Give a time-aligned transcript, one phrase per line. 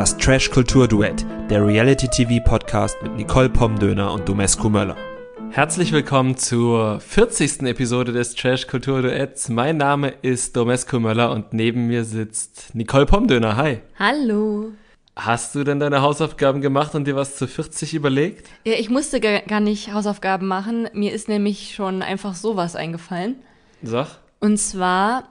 [0.00, 4.96] Das Trash Kultur Duett, der Reality TV Podcast mit Nicole Pomdöner und Domescu Möller.
[5.50, 7.64] Herzlich willkommen zur 40.
[7.64, 9.50] Episode des Trash Kultur Duetts.
[9.50, 13.56] Mein Name ist Domescu Möller und neben mir sitzt Nicole Pomdöner.
[13.56, 13.82] Hi.
[13.98, 14.70] Hallo.
[15.16, 18.48] Hast du denn deine Hausaufgaben gemacht und dir was zu 40 überlegt?
[18.64, 20.88] Ja, ich musste gar nicht Hausaufgaben machen.
[20.94, 23.36] Mir ist nämlich schon einfach sowas eingefallen.
[23.82, 24.08] Sag.
[24.38, 25.24] Und zwar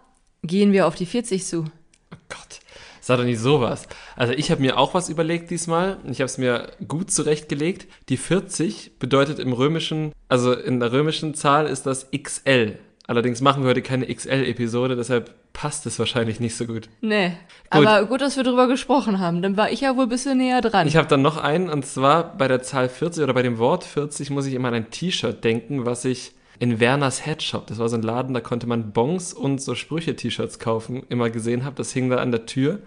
[0.43, 1.65] gehen wir auf die 40 zu.
[2.13, 2.59] Oh Gott,
[3.09, 3.87] sag doch nicht sowas.
[4.15, 5.97] Also ich habe mir auch was überlegt diesmal.
[6.05, 7.87] Ich habe es mir gut zurechtgelegt.
[8.07, 12.77] Die 40 bedeutet im römischen, also in der römischen Zahl ist das XL.
[13.07, 16.87] Allerdings machen wir heute keine XL-Episode, deshalb passt es wahrscheinlich nicht so gut.
[17.01, 17.29] Nee,
[17.71, 17.87] gut.
[17.87, 19.41] aber gut, dass wir drüber gesprochen haben.
[19.41, 20.87] Dann war ich ja wohl ein bisschen näher dran.
[20.87, 23.83] Ich habe dann noch einen, und zwar bei der Zahl 40 oder bei dem Wort
[23.83, 27.89] 40 muss ich immer an ein T-Shirt denken, was ich in Werners Headshop, das war
[27.89, 31.75] so ein Laden, da konnte man Bongs und so Sprüche-T-Shirts kaufen, immer gesehen habe.
[31.77, 32.79] Das hing da an der Tür.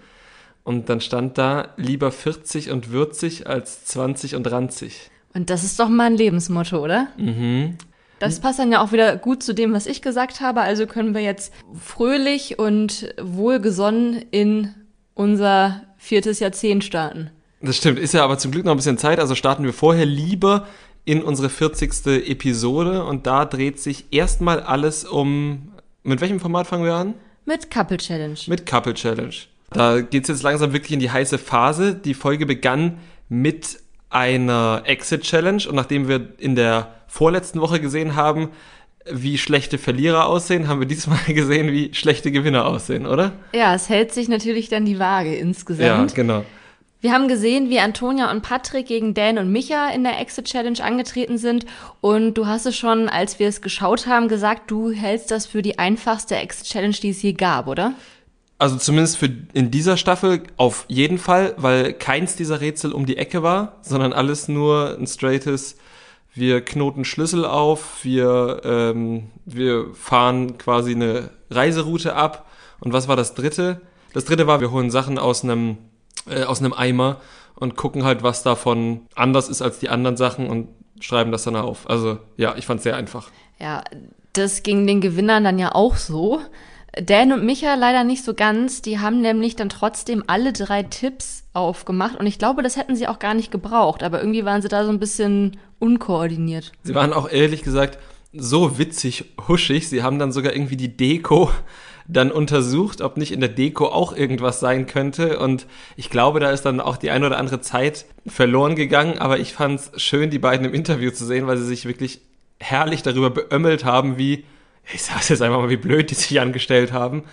[0.65, 5.11] Und dann stand da lieber 40 und würzig als 20 und ranzig.
[5.35, 7.09] Und das ist doch mal ein Lebensmotto, oder?
[7.17, 7.77] Mhm.
[8.19, 10.61] Das passt dann ja auch wieder gut zu dem, was ich gesagt habe.
[10.61, 14.75] Also können wir jetzt fröhlich und wohlgesonnen in
[15.15, 17.31] unser viertes Jahrzehnt starten.
[17.61, 19.19] Das stimmt, ist ja aber zum Glück noch ein bisschen Zeit.
[19.19, 20.69] Also starten wir vorher lieber
[21.05, 22.07] in unsere 40.
[22.29, 25.73] Episode und da dreht sich erstmal alles um.
[26.05, 27.15] Mit welchem Format fangen wir an?
[27.45, 28.39] Mit Couple Challenge.
[28.47, 29.35] Mit Couple Challenge.
[29.73, 31.95] Da geht es jetzt langsam wirklich in die heiße Phase.
[31.95, 33.79] Die Folge begann mit
[34.11, 38.51] einer Exit Challenge und nachdem wir in der vorletzten Woche gesehen haben,
[39.11, 43.33] wie schlechte Verlierer aussehen, haben wir diesmal gesehen, wie schlechte Gewinner aussehen, oder?
[43.55, 46.11] Ja, es hält sich natürlich dann die Waage insgesamt.
[46.11, 46.45] Ja, genau.
[47.01, 50.79] Wir haben gesehen, wie Antonia und Patrick gegen Dan und Micha in der Exit Challenge
[50.81, 51.67] angetreten sind.
[52.01, 55.63] Und du hast es schon, als wir es geschaut haben, gesagt, du hältst das für
[55.63, 57.95] die einfachste Exit Challenge, die es je gab, oder?
[58.63, 63.17] Also zumindest für in dieser Staffel auf jeden Fall, weil keins dieser Rätsel um die
[63.17, 65.77] Ecke war, sondern alles nur ein straightes,
[66.33, 72.47] wir knoten Schlüssel auf, wir, ähm, wir fahren quasi eine Reiseroute ab.
[72.79, 73.81] Und was war das dritte?
[74.13, 75.79] Das dritte war, wir holen Sachen aus einem,
[76.31, 77.21] äh, aus einem Eimer
[77.57, 80.69] und gucken halt, was davon anders ist als die anderen Sachen und
[81.01, 81.91] schreiben das dann auf.
[81.91, 83.29] Also ja, ich fand es sehr einfach.
[83.59, 83.83] Ja,
[84.35, 86.41] das ging den Gewinnern dann ja auch so.
[87.01, 88.83] Dan und Micha leider nicht so ganz.
[88.83, 93.09] Die haben nämlich dann trotzdem alle drei Tipps aufgemacht und ich glaube, das hätten sie
[93.09, 96.73] auch gar nicht gebraucht, aber irgendwie waren sie da so ein bisschen unkoordiniert.
[96.83, 97.99] Sie waren auch ehrlich gesagt
[98.33, 99.89] so witzig huschig.
[99.89, 101.51] Sie haben dann sogar irgendwie die Deko
[102.09, 105.39] dann untersucht, ob nicht in der Deko auch irgendwas sein könnte.
[105.39, 105.67] Und
[105.97, 109.19] ich glaube, da ist dann auch die ein oder andere Zeit verloren gegangen.
[109.19, 112.21] Aber ich fand es schön, die beiden im Interview zu sehen, weil sie sich wirklich
[112.59, 114.45] herrlich darüber beömmelt haben, wie
[114.93, 117.25] ich sag's jetzt einfach mal, wie blöd die sich angestellt haben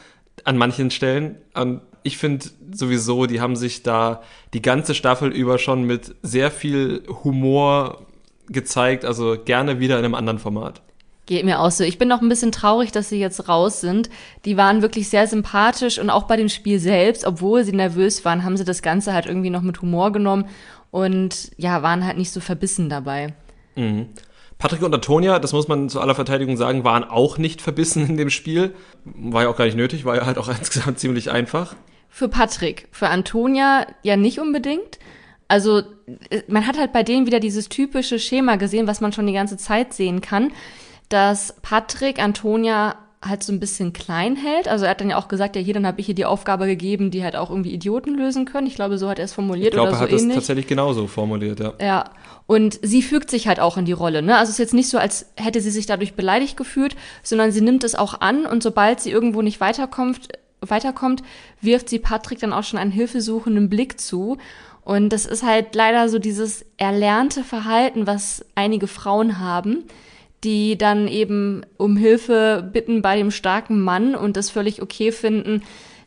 [0.45, 1.37] an manchen Stellen.
[1.53, 4.21] Und ich finde sowieso, die haben sich da
[4.53, 8.05] die ganze Staffel über schon mit sehr viel Humor
[8.47, 10.81] gezeigt, also gerne wieder in einem anderen Format.
[11.25, 11.83] Geht mir auch so.
[11.83, 14.09] Ich bin noch ein bisschen traurig, dass sie jetzt raus sind.
[14.45, 18.43] Die waren wirklich sehr sympathisch und auch bei dem Spiel selbst, obwohl sie nervös waren,
[18.43, 20.45] haben sie das Ganze halt irgendwie noch mit Humor genommen
[20.89, 23.33] und ja, waren halt nicht so verbissen dabei.
[23.75, 24.07] Mhm.
[24.59, 28.17] Patrick und Antonia, das muss man zu aller Verteidigung sagen, waren auch nicht verbissen in
[28.17, 28.75] dem Spiel.
[29.05, 31.75] War ja auch gar nicht nötig, war ja halt auch insgesamt ziemlich einfach.
[32.09, 34.99] Für Patrick, für Antonia ja nicht unbedingt.
[35.47, 35.83] Also
[36.47, 39.55] man hat halt bei denen wieder dieses typische Schema gesehen, was man schon die ganze
[39.55, 40.51] Zeit sehen kann,
[41.07, 44.69] dass Patrick Antonia halt so ein bisschen klein hält.
[44.69, 46.67] Also er hat dann ja auch gesagt, ja hier, dann habe ich hier die Aufgabe
[46.67, 48.65] gegeben, die halt auch irgendwie Idioten lösen können.
[48.65, 50.67] Ich glaube, so hat er es formuliert ich glaube, oder so er hat es tatsächlich
[50.67, 51.73] genauso formuliert, ja.
[51.81, 52.11] Ja,
[52.47, 54.21] und sie fügt sich halt auch in die Rolle.
[54.21, 54.37] Ne?
[54.37, 57.61] Also es ist jetzt nicht so, als hätte sie sich dadurch beleidigt gefühlt, sondern sie
[57.61, 60.29] nimmt es auch an und sobald sie irgendwo nicht weiterkommt,
[60.61, 61.21] weiterkommt,
[61.61, 64.37] wirft sie Patrick dann auch schon einen hilfesuchenden Blick zu.
[64.83, 69.83] Und das ist halt leider so dieses erlernte Verhalten, was einige Frauen haben
[70.43, 75.63] die dann eben um Hilfe bitten bei dem starken Mann und das völlig okay finden,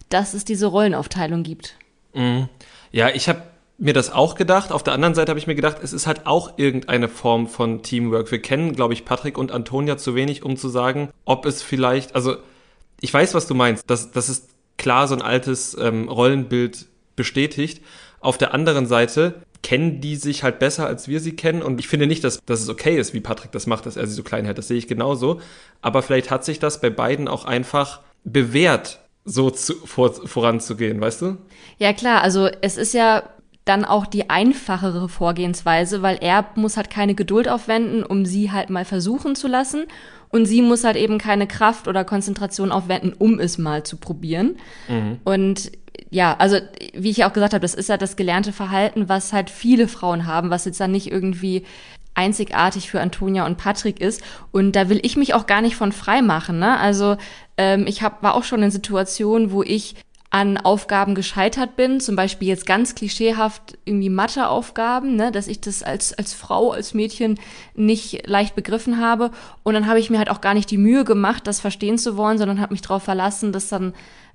[0.09, 1.77] dass es diese Rollenaufteilung gibt.
[2.15, 2.49] Mhm.
[2.91, 3.43] Ja, ich habe
[3.79, 4.71] mir das auch gedacht.
[4.71, 7.83] Auf der anderen Seite habe ich mir gedacht, es ist halt auch irgendeine Form von
[7.83, 8.31] Teamwork.
[8.31, 12.15] Wir kennen, glaube ich, Patrick und Antonia zu wenig, um zu sagen, ob es vielleicht,
[12.15, 12.37] also
[13.01, 13.85] ich weiß, was du meinst.
[13.89, 16.87] Das, das ist klar so ein altes ähm, Rollenbild
[17.17, 17.83] bestätigt.
[18.21, 21.63] Auf der anderen Seite kennen die sich halt besser, als wir sie kennen.
[21.63, 24.07] Und ich finde nicht, dass, dass es okay ist, wie Patrick das macht, dass er
[24.07, 24.59] sie so klein hält.
[24.59, 25.41] Das sehe ich genauso.
[25.81, 31.23] Aber vielleicht hat sich das bei beiden auch einfach bewährt, so zu, vor, voranzugehen, weißt
[31.23, 31.37] du?
[31.79, 32.23] Ja, klar.
[32.23, 33.23] Also es ist ja
[33.65, 38.71] dann auch die einfachere Vorgehensweise, weil er muss halt keine Geduld aufwenden, um sie halt
[38.71, 39.85] mal versuchen zu lassen.
[40.29, 44.57] Und sie muss halt eben keine Kraft oder Konzentration aufwenden, um es mal zu probieren.
[44.89, 45.19] Mhm.
[45.25, 45.71] Und
[46.11, 46.59] ja, also
[46.95, 50.27] wie ich auch gesagt habe, das ist ja das gelernte Verhalten, was halt viele Frauen
[50.27, 51.65] haben, was jetzt dann nicht irgendwie
[52.15, 54.23] einzigartig für Antonia und Patrick ist.
[54.51, 56.59] Und da will ich mich auch gar nicht von frei machen.
[56.59, 56.79] Ne?
[56.79, 57.17] Also
[57.57, 59.95] ähm, ich hab, war auch schon in Situationen, wo ich
[60.33, 65.83] an Aufgaben gescheitert bin, zum Beispiel jetzt ganz klischeehaft irgendwie Matheaufgaben, ne, dass ich das
[65.83, 67.39] als, als Frau, als Mädchen
[67.75, 69.31] nicht leicht begriffen habe.
[69.63, 72.17] Und dann habe ich mir halt auch gar nicht die Mühe gemacht, das verstehen zu
[72.17, 73.93] wollen, sondern habe mich darauf verlassen, dass dann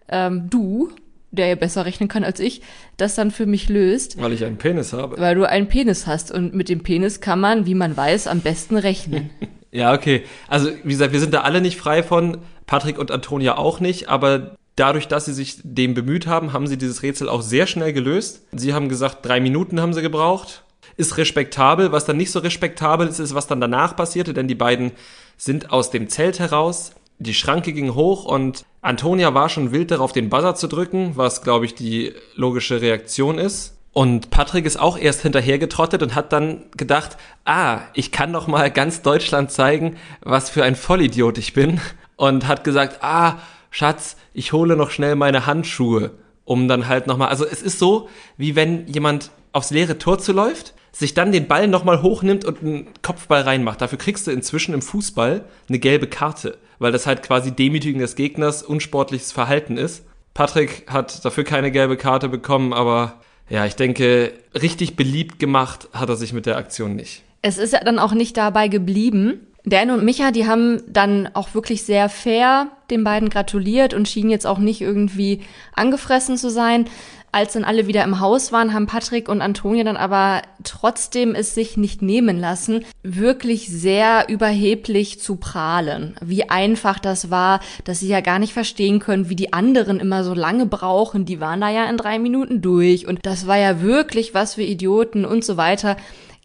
[0.07, 0.91] ähm, du,
[1.31, 2.61] der ja besser rechnen kann als ich,
[2.95, 4.21] das dann für mich löst.
[4.21, 5.17] Weil ich einen Penis habe.
[5.19, 6.31] Weil du einen Penis hast.
[6.31, 9.29] Und mit dem Penis kann man, wie man weiß, am besten rechnen.
[9.71, 10.23] ja, okay.
[10.47, 12.37] Also, wie gesagt, wir sind da alle nicht frei von.
[12.65, 16.77] Patrick und Antonia auch nicht, aber dadurch, dass sie sich dem bemüht haben, haben sie
[16.77, 18.41] dieses Rätsel auch sehr schnell gelöst.
[18.51, 20.63] Sie haben gesagt, drei Minuten haben sie gebraucht.
[20.97, 21.91] Ist respektabel.
[21.91, 24.91] Was dann nicht so respektabel ist, ist, was dann danach passierte, denn die beiden
[25.37, 26.91] sind aus dem Zelt heraus.
[27.19, 31.41] Die Schranke ging hoch und Antonia war schon wild darauf, den Buzzer zu drücken, was,
[31.41, 33.77] glaube ich, die logische Reaktion ist.
[33.91, 38.69] Und Patrick ist auch erst hinterhergetrottet und hat dann gedacht, ah, ich kann doch mal
[38.69, 41.81] ganz Deutschland zeigen, was für ein Vollidiot ich bin.
[42.15, 43.39] Und hat gesagt, ah,
[43.71, 46.11] Schatz, ich hole noch schnell meine Handschuhe,
[46.45, 50.73] um dann halt nochmal, also es ist so, wie wenn jemand aufs leere Tor zuläuft,
[50.97, 53.81] sich dann den Ball nochmal hochnimmt und einen Kopfball reinmacht.
[53.81, 58.15] Dafür kriegst du inzwischen im Fußball eine gelbe Karte, weil das halt quasi Demütigen des
[58.15, 60.05] Gegners unsportliches Verhalten ist.
[60.33, 66.09] Patrick hat dafür keine gelbe Karte bekommen, aber ja, ich denke, richtig beliebt gemacht hat
[66.09, 67.21] er sich mit der Aktion nicht.
[67.43, 69.47] Es ist ja dann auch nicht dabei geblieben.
[69.65, 74.29] Dan und Micha, die haben dann auch wirklich sehr fair den beiden gratuliert und schienen
[74.29, 75.41] jetzt auch nicht irgendwie
[75.73, 76.85] angefressen zu sein.
[77.31, 81.53] Als dann alle wieder im Haus waren, haben Patrick und Antonia dann aber trotzdem es
[81.53, 86.15] sich nicht nehmen lassen, wirklich sehr überheblich zu prahlen.
[86.21, 90.23] Wie einfach das war, dass sie ja gar nicht verstehen können, wie die anderen immer
[90.23, 91.25] so lange brauchen.
[91.25, 94.63] Die waren da ja in drei Minuten durch und das war ja wirklich was für
[94.63, 95.97] Idioten und so weiter.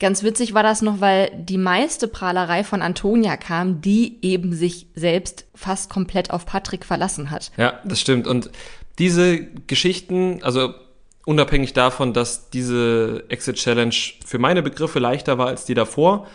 [0.02, 4.88] Ganz witzig war das noch, weil die meiste Prahlerei von Antonia kam, die eben sich
[4.96, 7.52] selbst fast komplett auf Patrick verlassen hat.
[7.56, 8.26] Ja, das stimmt.
[8.26, 8.50] Und
[8.98, 10.74] diese Geschichten, also
[11.24, 13.94] unabhängig davon, dass diese Exit Challenge
[14.24, 16.26] für meine Begriffe leichter war als die davor,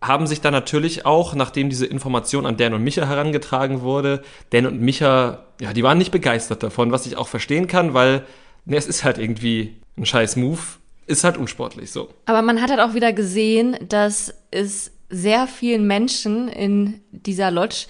[0.00, 4.66] haben sich dann natürlich auch, nachdem diese Information an Dan und Micha herangetragen wurde, Dan
[4.66, 8.24] und Micha, ja, die waren nicht begeistert davon, was ich auch verstehen kann, weil
[8.64, 10.60] ne, es ist halt irgendwie ein scheiß Move
[11.08, 12.10] ist halt unsportlich so.
[12.26, 17.86] Aber man hat halt auch wieder gesehen, dass es sehr vielen Menschen in dieser Lodge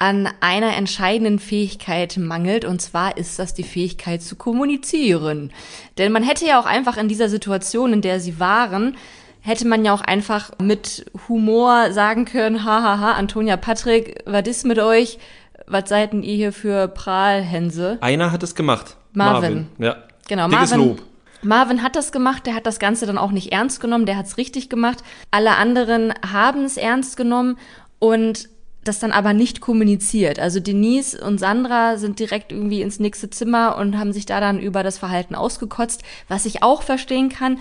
[0.00, 5.52] an einer entscheidenden Fähigkeit mangelt, und zwar ist das die Fähigkeit zu kommunizieren.
[5.98, 8.96] Denn man hätte ja auch einfach in dieser Situation, in der sie waren,
[9.42, 14.78] hätte man ja auch einfach mit Humor sagen können, hahaha, Antonia Patrick, was ist mit
[14.78, 15.18] euch?
[15.66, 17.98] Was seid denn ihr hier für Prahlhänse?
[18.00, 18.96] Einer hat es gemacht.
[19.12, 19.40] Marvin.
[19.42, 19.66] Marvin.
[19.78, 19.96] Ja.
[20.28, 20.88] Genau, Dickes Marvin.
[20.88, 21.02] Lob.
[21.42, 24.26] Marvin hat das gemacht, der hat das Ganze dann auch nicht ernst genommen, der hat
[24.26, 25.04] es richtig gemacht.
[25.30, 27.58] Alle anderen haben es ernst genommen
[27.98, 28.48] und
[28.84, 30.38] das dann aber nicht kommuniziert.
[30.38, 34.58] Also Denise und Sandra sind direkt irgendwie ins nächste Zimmer und haben sich da dann
[34.58, 37.58] über das Verhalten ausgekotzt, was ich auch verstehen kann,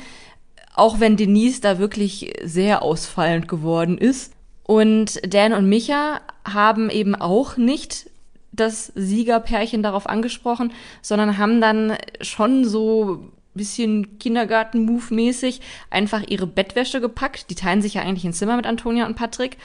[0.75, 4.33] auch wenn Denise da wirklich sehr ausfallend geworden ist.
[4.63, 8.09] Und Dan und Micha haben eben auch nicht
[8.51, 10.71] das Siegerpärchen darauf angesprochen,
[11.01, 17.49] sondern haben dann schon so bisschen Kindergarten-Move-mäßig einfach ihre Bettwäsche gepackt.
[17.49, 19.57] Die teilen sich ja eigentlich ein Zimmer mit Antonia und Patrick.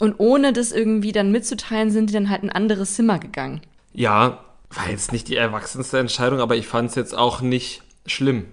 [0.00, 3.60] Und ohne das irgendwie dann mitzuteilen, sind die dann halt in ein anderes Zimmer gegangen.
[3.92, 4.40] Ja,
[4.70, 8.46] war jetzt nicht die erwachsenste Entscheidung, aber ich fand es jetzt auch nicht schlimm.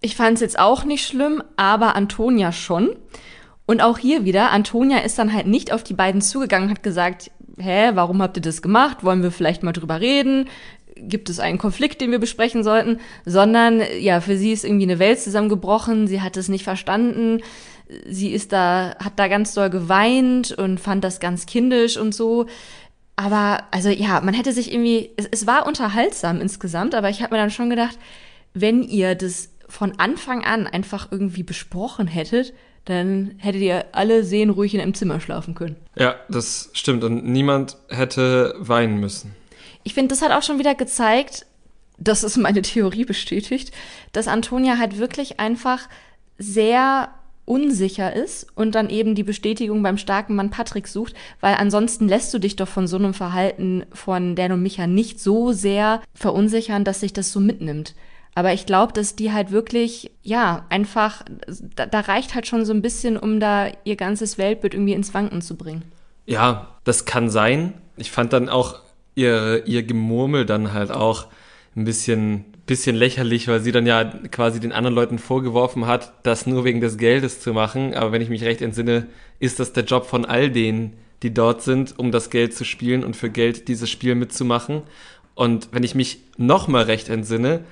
[0.00, 2.96] Ich fand es jetzt auch nicht schlimm, aber Antonia schon.
[3.66, 6.82] Und auch hier wieder, Antonia ist dann halt nicht auf die beiden zugegangen und hat
[6.82, 9.04] gesagt, hä, warum habt ihr das gemacht?
[9.04, 10.48] Wollen wir vielleicht mal drüber reden?
[11.00, 14.98] gibt es einen Konflikt, den wir besprechen sollten, sondern ja, für sie ist irgendwie eine
[14.98, 17.40] Welt zusammengebrochen, sie hat es nicht verstanden,
[18.06, 22.46] sie ist da, hat da ganz doll geweint und fand das ganz kindisch und so.
[23.16, 27.34] Aber also ja, man hätte sich irgendwie, es, es war unterhaltsam insgesamt, aber ich habe
[27.34, 27.98] mir dann schon gedacht,
[28.54, 32.54] wenn ihr das von Anfang an einfach irgendwie besprochen hättet,
[32.84, 35.76] dann hättet ihr alle sehen ruhig in einem Zimmer schlafen können.
[35.96, 37.04] Ja, das stimmt.
[37.04, 39.34] Und niemand hätte weinen müssen.
[39.82, 41.44] Ich finde, das hat auch schon wieder gezeigt,
[41.98, 43.72] das ist meine Theorie bestätigt,
[44.12, 45.88] dass Antonia halt wirklich einfach
[46.38, 47.10] sehr
[47.48, 52.32] unsicher ist und dann eben die Bestätigung beim starken Mann Patrick sucht, weil ansonsten lässt
[52.34, 56.84] du dich doch von so einem Verhalten von Dan und Micha nicht so sehr verunsichern,
[56.84, 57.94] dass sich das so mitnimmt.
[58.34, 61.24] Aber ich glaube, dass die halt wirklich, ja, einfach,
[61.74, 65.12] da, da reicht halt schon so ein bisschen, um da ihr ganzes Weltbild irgendwie ins
[65.12, 65.82] Wanken zu bringen.
[66.26, 67.72] Ja, das kann sein.
[67.96, 68.80] Ich fand dann auch
[69.16, 71.26] ihr, ihr Gemurmel dann halt auch
[71.74, 76.46] ein bisschen bisschen lächerlich, weil sie dann ja quasi den anderen Leuten vorgeworfen hat, das
[76.46, 77.94] nur wegen des Geldes zu machen.
[77.94, 79.08] Aber wenn ich mich recht entsinne,
[79.40, 80.92] ist das der Job von all denen,
[81.24, 84.82] die dort sind, um das Geld zu spielen und für Geld dieses Spiel mitzumachen.
[85.34, 87.64] Und wenn ich mich nochmal recht entsinne,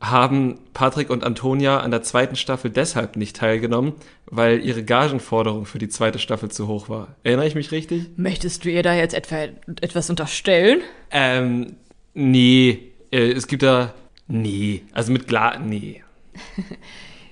[0.00, 3.94] haben Patrick und Antonia an der zweiten Staffel deshalb nicht teilgenommen,
[4.26, 7.16] weil ihre Gagenforderung für die zweite Staffel zu hoch war.
[7.22, 8.10] Erinnere ich mich richtig?
[8.16, 9.48] Möchtest du ihr da jetzt etwa
[9.80, 10.80] etwas unterstellen?
[11.10, 11.76] Ähm,
[12.12, 12.92] nee.
[13.10, 13.94] Äh, es gibt da.
[14.28, 14.82] Nee.
[14.92, 15.58] Also mit Glas.
[15.64, 16.02] Nee.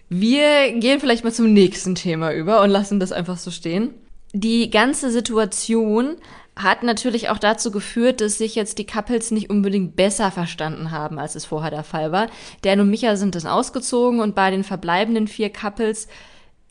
[0.08, 3.94] Wir gehen vielleicht mal zum nächsten Thema über und lassen das einfach so stehen.
[4.34, 6.16] Die ganze Situation
[6.54, 11.18] hat natürlich auch dazu geführt, dass sich jetzt die Couples nicht unbedingt besser verstanden haben,
[11.18, 12.26] als es vorher der Fall war.
[12.60, 16.08] Dan und Micha sind dann ausgezogen und bei den verbleibenden vier Couples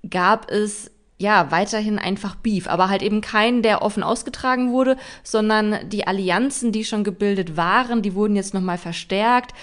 [0.08, 5.90] gab es ja weiterhin einfach Beef, aber halt eben keinen, der offen ausgetragen wurde, sondern
[5.90, 9.54] die Allianzen, die schon gebildet waren, die wurden jetzt nochmal verstärkt.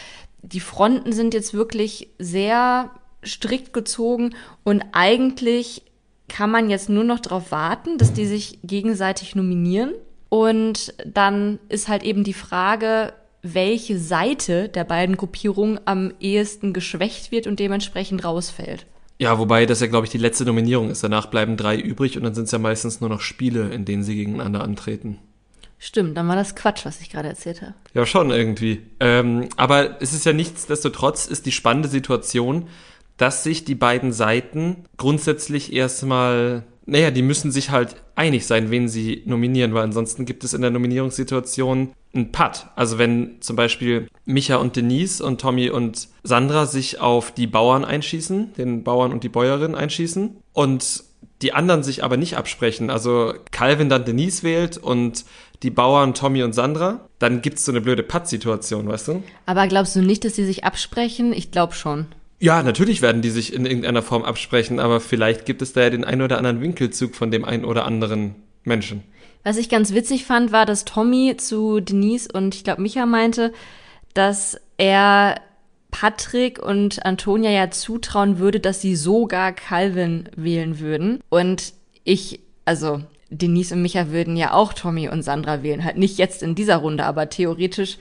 [0.43, 2.91] Die Fronten sind jetzt wirklich sehr
[3.25, 5.83] strikt gezogen und eigentlich
[6.29, 9.95] kann man jetzt nur noch darauf warten, dass die sich gegenseitig nominieren
[10.29, 17.31] und dann ist halt eben die Frage, welche Seite der beiden Gruppierungen am ehesten geschwächt
[17.31, 18.87] wird und dementsprechend rausfällt.
[19.19, 21.03] Ja, wobei das ja, glaube ich, die letzte Nominierung ist.
[21.03, 24.05] Danach bleiben drei übrig und dann sind es ja meistens nur noch Spiele, in denen
[24.05, 25.19] sie gegeneinander antreten.
[25.79, 27.75] Stimmt, dann war das Quatsch, was ich gerade erzählt habe.
[27.95, 28.83] Ja, schon irgendwie.
[29.01, 32.69] Ähm, aber es ist ja nichtsdestotrotz, ist die spannende Situation,
[33.17, 38.89] dass sich die beiden Seiten grundsätzlich erstmal naja, die müssen sich halt einig sein, wen
[38.89, 42.67] sie nominieren, weil ansonsten gibt es in der Nominierungssituation einen Putt.
[42.77, 47.85] Also wenn zum Beispiel Micha und Denise und Tommy und Sandra sich auf die Bauern
[47.85, 51.05] einschießen, den Bauern und die Bäuerin einschießen und
[51.43, 55.27] die anderen sich aber nicht absprechen, also Calvin dann Denise wählt und
[55.63, 59.23] die Bauern Tommy und Sandra, dann gibt es so eine blöde Putt-Situation, weißt du?
[59.47, 61.33] Aber glaubst du nicht, dass sie sich absprechen?
[61.33, 62.07] Ich glaube schon.
[62.41, 65.91] Ja, natürlich werden die sich in irgendeiner Form absprechen, aber vielleicht gibt es da ja
[65.91, 69.03] den einen oder anderen Winkelzug von dem einen oder anderen Menschen.
[69.43, 73.53] Was ich ganz witzig fand, war, dass Tommy zu Denise und ich glaube Micha meinte,
[74.15, 75.41] dass er
[75.91, 81.21] Patrick und Antonia ja zutrauen würde, dass sie sogar Calvin wählen würden.
[81.31, 81.73] Und
[82.05, 83.01] ich, also
[83.31, 85.85] Denise und Micha würden ja auch Tommy und Sandra wählen.
[85.85, 87.99] Halt nicht jetzt in dieser Runde, aber theoretisch,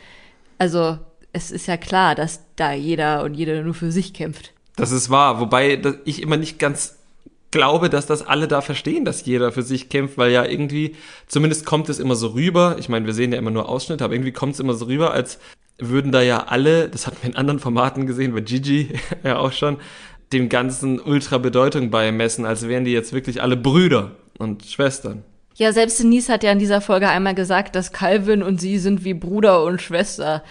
[0.58, 0.98] also
[1.34, 4.54] es ist ja klar, dass da jeder und jede nur für sich kämpft.
[4.76, 6.98] Das ist wahr, wobei ich immer nicht ganz
[7.52, 10.96] glaube, dass das alle da verstehen, dass jeder für sich kämpft, weil ja irgendwie,
[11.28, 14.14] zumindest kommt es immer so rüber, ich meine, wir sehen ja immer nur Ausschnitte, aber
[14.14, 15.40] irgendwie kommt es immer so rüber, als
[15.80, 18.90] würden da ja alle, das hatten wir in anderen Formaten gesehen, bei Gigi
[19.24, 19.78] ja auch schon,
[20.34, 25.24] dem Ganzen ultra Bedeutung beimessen, als wären die jetzt wirklich alle Brüder und Schwestern.
[25.56, 29.04] Ja, selbst Denise hat ja in dieser Folge einmal gesagt, dass Calvin und sie sind
[29.04, 30.44] wie Bruder und Schwester.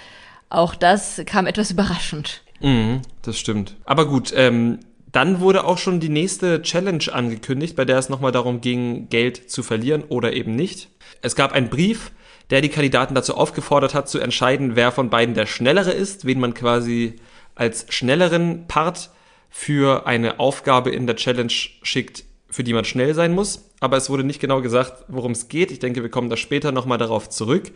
[0.49, 2.43] Auch das kam etwas überraschend.
[2.61, 3.76] Mhm, das stimmt.
[3.85, 4.81] Aber gut, ähm,
[5.12, 9.50] dann wurde auch schon die nächste Challenge angekündigt, bei der es nochmal darum ging, Geld
[9.50, 10.88] zu verlieren oder eben nicht.
[11.23, 12.11] Es gab einen Brief,
[12.50, 16.40] der die Kandidaten dazu aufgefordert hat, zu entscheiden, wer von beiden der Schnellere ist, wen
[16.40, 17.16] man quasi
[17.55, 19.11] als schnelleren Part
[19.49, 21.52] für eine Aufgabe in der Challenge
[21.83, 23.70] schickt, für die man schnell sein muss.
[23.80, 25.70] Aber es wurde nicht genau gesagt, worum es geht.
[25.70, 27.72] Ich denke, wir kommen da später nochmal darauf zurück.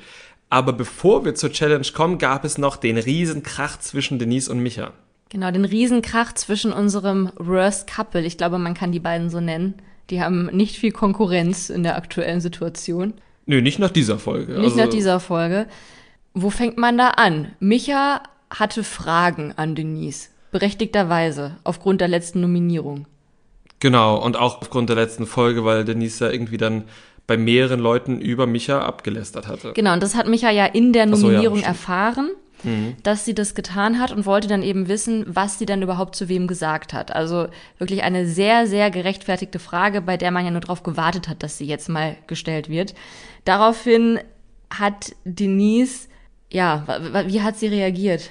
[0.48, 4.92] Aber bevor wir zur Challenge kommen, gab es noch den Riesenkrach zwischen Denise und Micha.
[5.28, 8.26] Genau, den Riesenkrach zwischen unserem Worst Couple.
[8.26, 9.74] Ich glaube, man kann die beiden so nennen.
[10.10, 13.14] Die haben nicht viel Konkurrenz in der aktuellen Situation.
[13.46, 14.54] Nö, nicht nach dieser Folge.
[14.54, 15.66] Nicht also nach dieser Folge.
[16.34, 17.52] Wo fängt man da an?
[17.60, 20.30] Micha hatte Fragen an Denise.
[20.50, 21.56] Berechtigterweise.
[21.62, 23.06] Aufgrund der letzten Nominierung.
[23.80, 26.84] Genau, und auch aufgrund der letzten Folge, weil Denise ja irgendwie dann
[27.26, 29.72] bei mehreren Leuten über Micha abgelästert hatte.
[29.72, 32.30] Genau, und das hat Micha ja in der Nominierung so, ja, erfahren,
[32.62, 32.96] mhm.
[33.02, 36.28] dass sie das getan hat und wollte dann eben wissen, was sie dann überhaupt zu
[36.28, 37.14] wem gesagt hat.
[37.14, 37.46] Also
[37.78, 41.56] wirklich eine sehr, sehr gerechtfertigte Frage, bei der man ja nur darauf gewartet hat, dass
[41.56, 42.94] sie jetzt mal gestellt wird.
[43.44, 44.18] Daraufhin
[44.68, 46.08] hat Denise,
[46.50, 46.84] ja,
[47.26, 48.30] wie hat sie reagiert?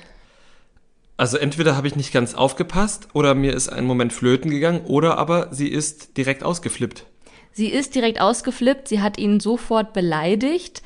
[1.20, 5.18] Also entweder habe ich nicht ganz aufgepasst oder mir ist ein Moment flöten gegangen oder
[5.18, 7.06] aber sie ist direkt ausgeflippt.
[7.52, 10.82] Sie ist direkt ausgeflippt, sie hat ihn sofort beleidigt,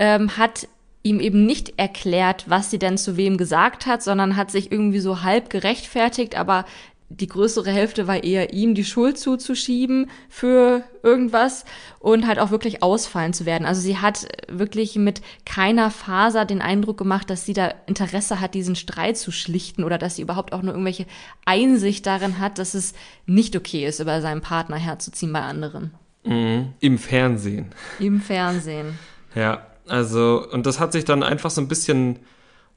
[0.00, 0.66] ähm, hat
[1.04, 4.98] ihm eben nicht erklärt, was sie denn zu wem gesagt hat, sondern hat sich irgendwie
[4.98, 6.64] so halb gerechtfertigt, aber
[7.10, 11.64] die größere Hälfte war eher ihm die Schuld zuzuschieben für irgendwas
[12.00, 13.66] und halt auch wirklich ausfallen zu werden.
[13.66, 18.54] Also sie hat wirklich mit keiner Faser den Eindruck gemacht, dass sie da Interesse hat,
[18.54, 21.06] diesen Streit zu schlichten oder dass sie überhaupt auch nur irgendwelche
[21.46, 22.92] Einsicht darin hat, dass es
[23.24, 25.94] nicht okay ist, über seinen Partner herzuziehen bei anderen.
[26.24, 26.74] Mhm.
[26.80, 27.72] Im Fernsehen.
[27.98, 28.98] Im Fernsehen.
[29.34, 32.18] Ja, also, und das hat sich dann einfach so ein bisschen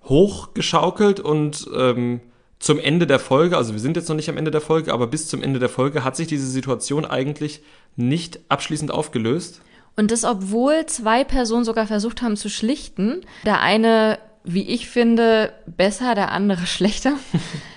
[0.04, 2.22] hochgeschaukelt und ähm,
[2.62, 5.08] zum Ende der Folge, also wir sind jetzt noch nicht am Ende der Folge, aber
[5.08, 7.62] bis zum Ende der Folge hat sich diese Situation eigentlich
[7.96, 9.62] nicht abschließend aufgelöst.
[9.98, 13.22] Und das, obwohl zwei Personen sogar versucht haben zu schlichten.
[13.46, 17.14] Der eine, wie ich finde, besser, der andere schlechter.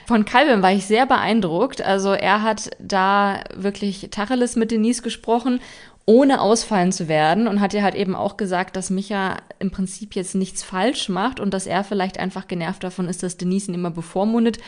[0.07, 1.81] Von Calvin war ich sehr beeindruckt.
[1.81, 5.61] Also er hat da wirklich Tacheles mit Denise gesprochen
[6.07, 10.15] ohne ausfallen zu werden und hat ihr halt eben auch gesagt, dass Micha im Prinzip
[10.15, 13.75] jetzt nichts falsch macht und dass er vielleicht einfach genervt davon ist, dass Denise ihn
[13.75, 14.59] immer bevormundet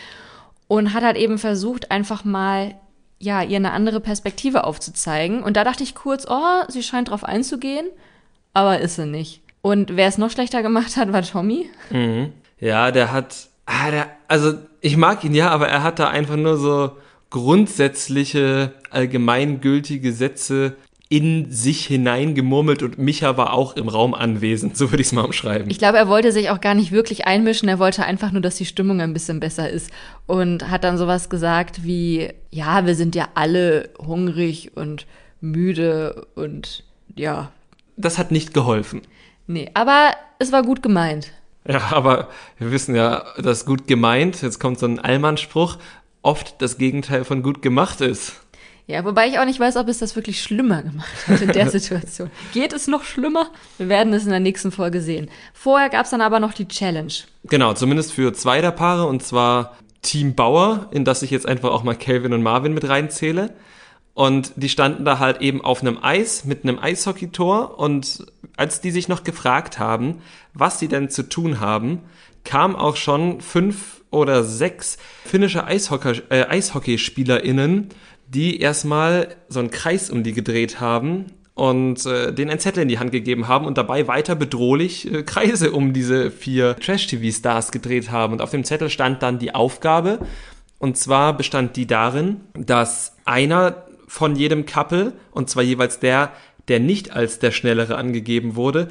[0.69, 2.75] und hat halt eben versucht, einfach mal
[3.19, 5.43] ja, ihr eine andere Perspektive aufzuzeigen.
[5.43, 7.87] Und da dachte ich kurz, oh, sie scheint drauf einzugehen,
[8.53, 9.43] aber ist sie nicht.
[9.63, 11.69] Und wer es noch schlechter gemacht hat, war Tommy.
[11.91, 12.33] Mhm.
[12.61, 16.37] Ja, der hat, ah, der, also ich mag ihn ja, aber er hat da einfach
[16.37, 16.93] nur so
[17.31, 20.77] grundsätzliche, allgemeingültige Sätze
[21.09, 25.25] in sich hineingemurmelt und Micha war auch im Raum anwesend, so würde ich es mal
[25.25, 25.71] umschreiben.
[25.71, 28.57] Ich glaube, er wollte sich auch gar nicht wirklich einmischen, er wollte einfach nur, dass
[28.57, 29.91] die Stimmung ein bisschen besser ist
[30.27, 35.07] und hat dann sowas gesagt wie, ja, wir sind ja alle hungrig und
[35.41, 36.83] müde und
[37.15, 37.53] ja.
[37.97, 39.03] Das hat nicht geholfen.
[39.47, 40.11] Nee, aber
[40.41, 41.31] es war gut gemeint.
[41.69, 45.79] Ja, aber wir wissen ja, dass gut gemeint, jetzt kommt so ein Allmann-Spruch,
[46.23, 48.41] oft das Gegenteil von gut gemacht ist.
[48.89, 51.69] Ja, wobei ich auch nicht weiß, ob es das wirklich schlimmer gemacht hat in der
[51.71, 52.31] Situation.
[52.53, 53.51] Geht es noch schlimmer?
[53.79, 55.29] Wir werden es in der nächsten Folge sehen.
[55.53, 57.13] Vorher gab es dann aber noch die Challenge.
[57.45, 61.71] Genau, zumindest für zwei der Paare und zwar Team Bauer, in das ich jetzt einfach
[61.71, 63.55] auch mal Calvin und Marvin mit reinzähle.
[64.15, 68.25] Und die standen da halt eben auf einem Eis mit einem Eishockeytor und
[68.57, 70.23] als die sich noch gefragt haben,
[70.55, 72.03] was sie denn zu tun haben,
[72.45, 77.91] kam auch schon fünf oder sechs finnische Eishockey, äh, EishockeyspielerInnen
[78.29, 82.89] die erstmal so einen Kreis um die gedreht haben und äh, den ein Zettel in
[82.89, 88.11] die Hand gegeben haben und dabei weiter bedrohlich äh, Kreise um diese vier Trash-TV-Stars gedreht
[88.11, 88.35] haben.
[88.35, 90.21] Und auf dem Zettel stand dann die Aufgabe,
[90.79, 96.33] und zwar bestand die darin, dass einer von jedem Couple, und zwar jeweils der,
[96.69, 98.89] der nicht als der Schnellere angegeben wurde,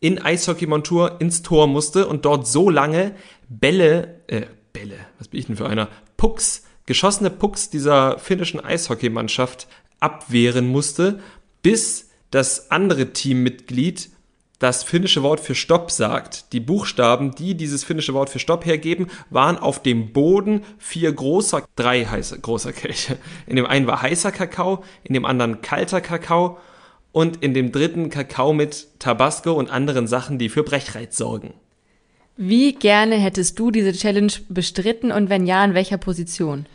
[0.00, 3.12] in Eishockey-Montur ins Tor musste und dort so lange
[3.48, 4.42] Bälle, äh,
[4.74, 9.66] Bälle, was bin ich denn für einer, Pucks geschossene Pucks dieser finnischen Eishockeymannschaft
[10.00, 11.20] abwehren musste,
[11.62, 14.10] bis das andere Teammitglied
[14.58, 16.52] das finnische Wort für Stopp sagt.
[16.52, 21.66] Die Buchstaben, die dieses finnische Wort für Stopp hergeben, waren auf dem Boden vier großer,
[21.76, 23.18] drei heiße, großer Kelche.
[23.46, 26.58] In dem einen war heißer Kakao, in dem anderen kalter Kakao
[27.12, 31.54] und in dem dritten Kakao mit Tabasco und anderen Sachen, die für Brechreiz sorgen.
[32.36, 36.66] Wie gerne hättest du diese Challenge bestritten und wenn ja, in welcher Position?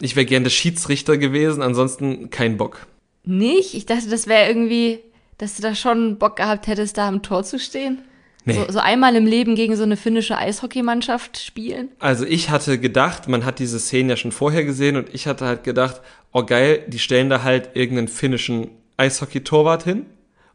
[0.00, 2.86] Ich wäre gerne der Schiedsrichter gewesen, ansonsten kein Bock.
[3.24, 3.74] Nicht?
[3.74, 5.00] Ich dachte, das wäre irgendwie,
[5.38, 7.98] dass du da schon Bock gehabt hättest, da am Tor zu stehen.
[8.44, 8.54] Nee.
[8.54, 11.88] So, so einmal im Leben gegen so eine finnische Eishockeymannschaft spielen?
[11.98, 15.44] Also ich hatte gedacht, man hat diese Szenen ja schon vorher gesehen und ich hatte
[15.44, 16.00] halt gedacht,
[16.32, 20.06] oh geil, die stellen da halt irgendeinen finnischen Eishockey-Torwart hin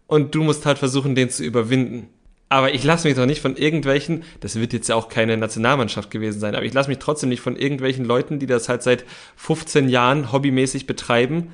[0.08, 2.10] und du musst halt versuchen, den zu überwinden.
[2.54, 6.12] Aber ich lasse mich doch nicht von irgendwelchen, das wird jetzt ja auch keine Nationalmannschaft
[6.12, 9.06] gewesen sein, aber ich lasse mich trotzdem nicht von irgendwelchen Leuten, die das halt seit
[9.38, 11.52] 15 Jahren hobbymäßig betreiben,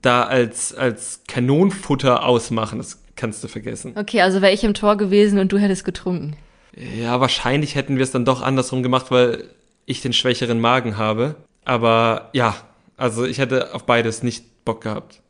[0.00, 2.78] da als, als Kanonfutter ausmachen.
[2.78, 3.92] Das kannst du vergessen.
[3.96, 6.36] Okay, also wäre ich im Tor gewesen und du hättest getrunken.
[6.74, 9.44] Ja, wahrscheinlich hätten wir es dann doch andersrum gemacht, weil
[9.84, 11.34] ich den schwächeren Magen habe.
[11.66, 12.56] Aber ja,
[12.96, 15.20] also ich hätte auf beides nicht Bock gehabt.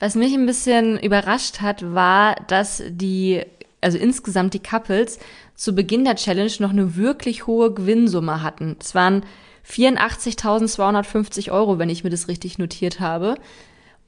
[0.00, 3.44] Was mich ein bisschen überrascht hat, war, dass die
[3.86, 5.20] also insgesamt die Couples,
[5.54, 8.76] zu Beginn der Challenge noch eine wirklich hohe Gewinnsumme hatten.
[8.80, 9.22] Es waren
[9.64, 13.36] 84.250 Euro, wenn ich mir das richtig notiert habe.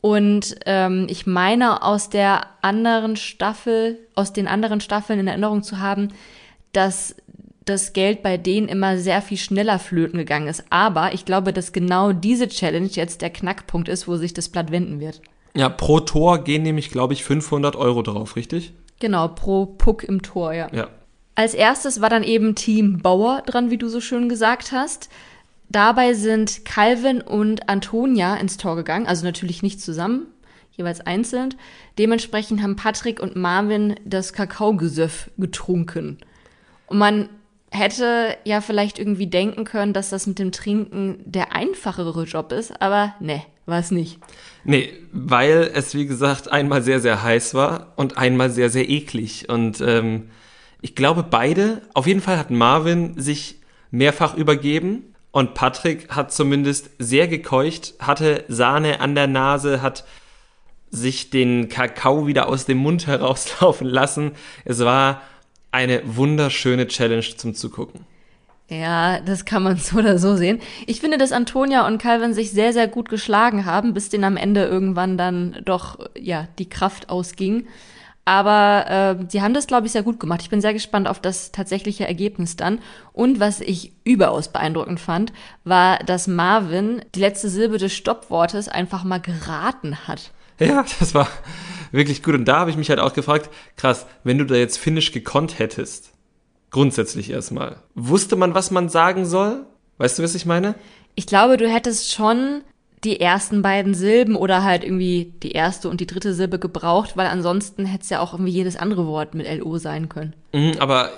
[0.00, 5.78] Und ähm, ich meine aus der anderen Staffel, aus den anderen Staffeln in Erinnerung zu
[5.78, 6.08] haben,
[6.72, 7.14] dass
[7.64, 10.64] das Geld bei denen immer sehr viel schneller flöten gegangen ist.
[10.70, 14.72] Aber ich glaube, dass genau diese Challenge jetzt der Knackpunkt ist, wo sich das Blatt
[14.72, 15.22] wenden wird.
[15.54, 18.72] Ja, pro Tor gehen nämlich, glaube ich, 500 Euro drauf, richtig?
[19.00, 20.68] Genau, pro Puck im Tor, ja.
[20.72, 20.88] Ja.
[21.34, 25.08] Als erstes war dann eben Team Bauer dran, wie du so schön gesagt hast.
[25.68, 30.26] Dabei sind Calvin und Antonia ins Tor gegangen, also natürlich nicht zusammen,
[30.72, 31.54] jeweils einzeln.
[31.98, 36.18] Dementsprechend haben Patrick und Marvin das Kakaogesöff getrunken.
[36.86, 37.28] Und man
[37.70, 42.80] hätte ja vielleicht irgendwie denken können, dass das mit dem Trinken der einfachere Job ist,
[42.80, 44.18] aber ne, war es nicht.
[44.64, 49.48] Nee, weil es, wie gesagt, einmal sehr, sehr heiß war und einmal sehr, sehr eklig.
[49.48, 50.30] Und ähm,
[50.80, 53.56] ich glaube, beide, auf jeden Fall hat Marvin sich
[53.90, 60.04] mehrfach übergeben und Patrick hat zumindest sehr gekeucht, hatte Sahne an der Nase, hat
[60.90, 64.32] sich den Kakao wieder aus dem Mund herauslaufen lassen.
[64.64, 65.20] Es war
[65.78, 68.00] eine wunderschöne Challenge zum Zugucken.
[68.68, 70.60] Ja, das kann man so oder so sehen.
[70.86, 74.36] Ich finde, dass Antonia und Calvin sich sehr, sehr gut geschlagen haben, bis denen am
[74.36, 77.68] Ende irgendwann dann doch, ja, die Kraft ausging.
[78.24, 80.42] Aber äh, sie haben das, glaube ich, sehr gut gemacht.
[80.42, 82.80] Ich bin sehr gespannt auf das tatsächliche Ergebnis dann.
[83.12, 85.32] Und was ich überaus beeindruckend fand,
[85.64, 90.32] war, dass Marvin die letzte Silbe des Stoppwortes einfach mal geraten hat.
[90.58, 91.28] Ja, das war
[91.92, 92.34] wirklich gut.
[92.34, 95.58] Und da habe ich mich halt auch gefragt, krass, wenn du da jetzt Finnisch gekonnt
[95.58, 96.12] hättest,
[96.70, 99.66] grundsätzlich erstmal, wusste man, was man sagen soll?
[99.98, 100.74] Weißt du, was ich meine?
[101.14, 102.62] Ich glaube, du hättest schon
[103.04, 107.28] die ersten beiden Silben oder halt irgendwie die erste und die dritte Silbe gebraucht, weil
[107.28, 110.34] ansonsten hätte es ja auch irgendwie jedes andere Wort mit LO sein können.
[110.52, 111.10] Mhm, aber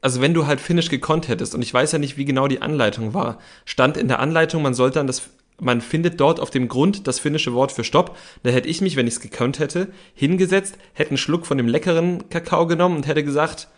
[0.00, 2.60] also wenn du halt Finnisch gekonnt hättest, und ich weiß ja nicht, wie genau die
[2.60, 5.22] Anleitung war, stand in der Anleitung, man sollte dann das,
[5.60, 8.16] man findet dort auf dem Grund das finnische Wort für Stopp.
[8.42, 11.68] Da hätte ich mich, wenn ich es gekonnt hätte, hingesetzt, hätte einen Schluck von dem
[11.68, 13.68] leckeren Kakao genommen und hätte gesagt,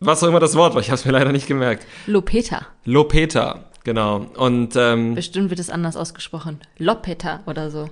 [0.00, 1.86] was auch immer das Wort war, ich habe es mir leider nicht gemerkt.
[2.06, 2.66] Lopeta.
[2.84, 4.26] Lopeta, genau.
[4.36, 6.60] Und ähm, Bestimmt wird es anders ausgesprochen.
[6.78, 7.88] Lopeta oder so.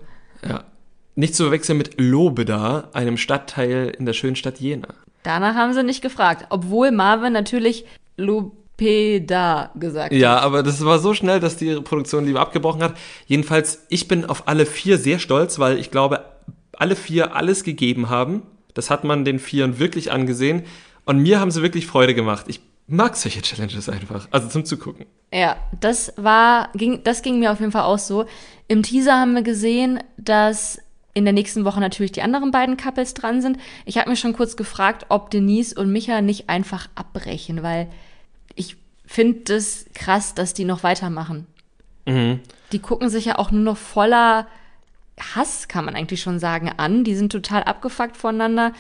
[0.47, 0.65] ja,
[1.15, 4.89] nicht zu verwechseln mit Lobeda, einem Stadtteil in der schönen Stadt Jena.
[5.23, 7.85] Danach haben sie nicht gefragt, obwohl Marvin natürlich
[8.83, 12.95] Lopeda gesagt Ja, aber das war so schnell, dass die Produktion lieber abgebrochen hat.
[13.27, 16.25] Jedenfalls, ich bin auf alle vier sehr stolz, weil ich glaube,
[16.73, 18.43] alle vier alles gegeben haben.
[18.75, 20.65] Das hat man den Vieren wirklich angesehen.
[21.05, 22.47] Und mir haben sie wirklich Freude gemacht.
[22.49, 24.29] Ich mag solche Challenges einfach.
[24.31, 25.07] Also zum Zugucken.
[25.33, 28.27] Ja, das war, ging, das ging mir auf jeden Fall auch so.
[28.69, 30.79] Im Teaser haben wir gesehen, dass
[31.15, 33.59] in der nächsten Woche natürlich die anderen beiden Couples dran sind.
[33.85, 37.89] Ich habe mir schon kurz gefragt, ob Denise und Micha nicht einfach abbrechen, weil
[39.13, 41.47] finde es krass, dass die noch weitermachen.
[42.73, 44.47] Die gucken sich ja auch nur noch voller
[45.21, 47.05] Hass, kann man eigentlich schon sagen, an.
[47.05, 48.73] Die sind total abgefuckt voneinander.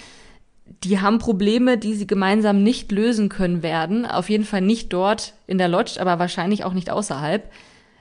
[0.84, 4.06] Die haben Probleme, die sie gemeinsam nicht lösen können werden.
[4.06, 7.52] Auf jeden Fall nicht dort in der Lodge, aber wahrscheinlich auch nicht außerhalb.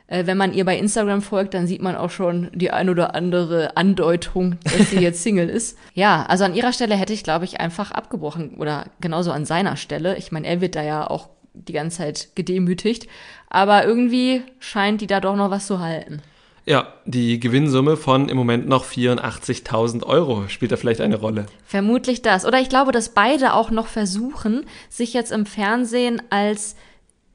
[0.07, 3.13] Äh, wenn man ihr bei Instagram folgt, dann sieht man auch schon die ein oder
[3.13, 5.77] andere Andeutung, dass sie jetzt Single ist.
[5.93, 8.55] Ja, also an ihrer Stelle hätte ich, glaube ich, einfach abgebrochen.
[8.55, 10.17] Oder genauso an seiner Stelle.
[10.17, 13.07] Ich meine, er wird da ja auch die ganze Zeit gedemütigt.
[13.49, 16.21] Aber irgendwie scheint die da doch noch was zu halten.
[16.65, 21.47] Ja, die Gewinnsumme von im Moment noch 84.000 Euro spielt da vielleicht eine Rolle.
[21.65, 22.45] Vermutlich das.
[22.45, 26.75] Oder ich glaube, dass beide auch noch versuchen, sich jetzt im Fernsehen als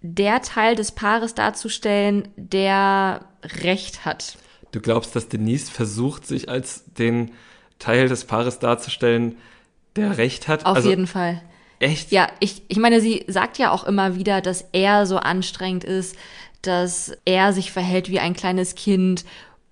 [0.00, 4.38] der Teil des Paares darzustellen, der Recht hat.
[4.70, 7.32] Du glaubst, dass Denise versucht, sich als den
[7.78, 9.36] Teil des Paares darzustellen,
[9.96, 10.64] der Recht hat?
[10.66, 11.42] Auf also, jeden Fall.
[11.78, 12.12] Echt?
[12.12, 16.16] Ja, ich, ich meine, sie sagt ja auch immer wieder, dass er so anstrengend ist,
[16.62, 19.24] dass er sich verhält wie ein kleines Kind.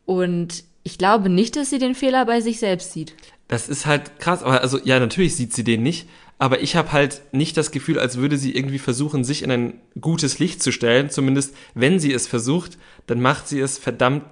[0.04, 3.14] Und ich glaube nicht, dass sie den Fehler bei sich selbst sieht.
[3.48, 4.42] Das ist halt krass.
[4.42, 6.08] Aber also, ja, natürlich sieht sie den nicht.
[6.38, 9.80] Aber ich habe halt nicht das Gefühl, als würde sie irgendwie versuchen, sich in ein
[10.00, 11.08] gutes Licht zu stellen.
[11.08, 14.24] Zumindest, wenn sie es versucht, dann macht sie es verdammt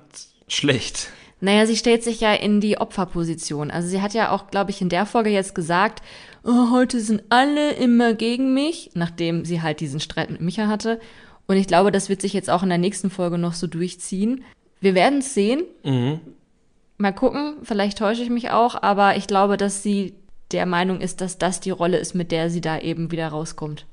[0.49, 1.11] schlecht.
[1.41, 3.71] Naja, sie stellt sich ja in die Opferposition.
[3.71, 6.03] Also sie hat ja auch, glaube ich, in der Folge jetzt gesagt,
[6.45, 11.01] oh, heute sind alle immer gegen mich, nachdem sie halt diesen Streit mit Micha hatte.
[11.47, 14.45] Und ich glaube, das wird sich jetzt auch in der nächsten Folge noch so durchziehen.
[14.81, 15.65] Wir werden es sehen.
[16.99, 20.15] Mal gucken, vielleicht täusche ich mich auch, aber ich glaube, dass sie
[20.53, 23.87] der Meinung ist, dass das die Rolle ist, mit der sie da eben wieder rauskommt.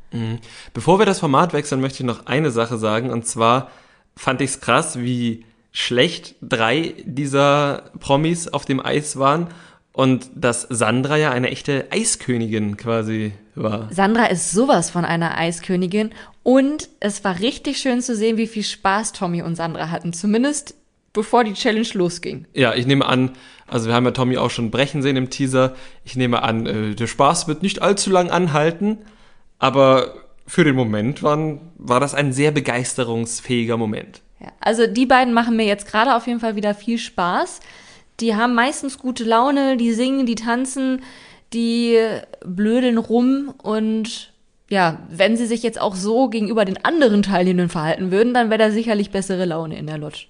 [0.73, 3.11] Bevor wir das Format wechseln, möchte ich noch eine Sache sagen.
[3.11, 3.69] Und zwar
[4.15, 9.47] fand ich es krass, wie schlecht drei dieser Promis auf dem Eis waren.
[9.99, 13.89] Und dass Sandra ja eine echte Eiskönigin quasi war.
[13.91, 18.63] Sandra ist sowas von einer Eiskönigin und es war richtig schön zu sehen, wie viel
[18.63, 20.13] Spaß Tommy und Sandra hatten.
[20.13, 20.75] Zumindest
[21.11, 22.47] bevor die Challenge losging.
[22.53, 23.31] Ja, ich nehme an,
[23.67, 25.75] also wir haben ja Tommy auch schon brechen sehen im Teaser.
[26.05, 28.99] Ich nehme an, äh, der Spaß wird nicht allzu lang anhalten,
[29.57, 30.13] aber
[30.47, 34.21] für den Moment waren, war das ein sehr begeisterungsfähiger Moment.
[34.39, 37.59] Ja, also die beiden machen mir jetzt gerade auf jeden Fall wieder viel Spaß.
[38.19, 41.01] Die haben meistens gute Laune, die singen, die tanzen,
[41.53, 41.97] die
[42.45, 44.33] blödeln rum und
[44.69, 48.59] ja, wenn sie sich jetzt auch so gegenüber den anderen Teilnehmenden verhalten würden, dann wäre
[48.59, 50.25] da sicherlich bessere Laune in der Lodge.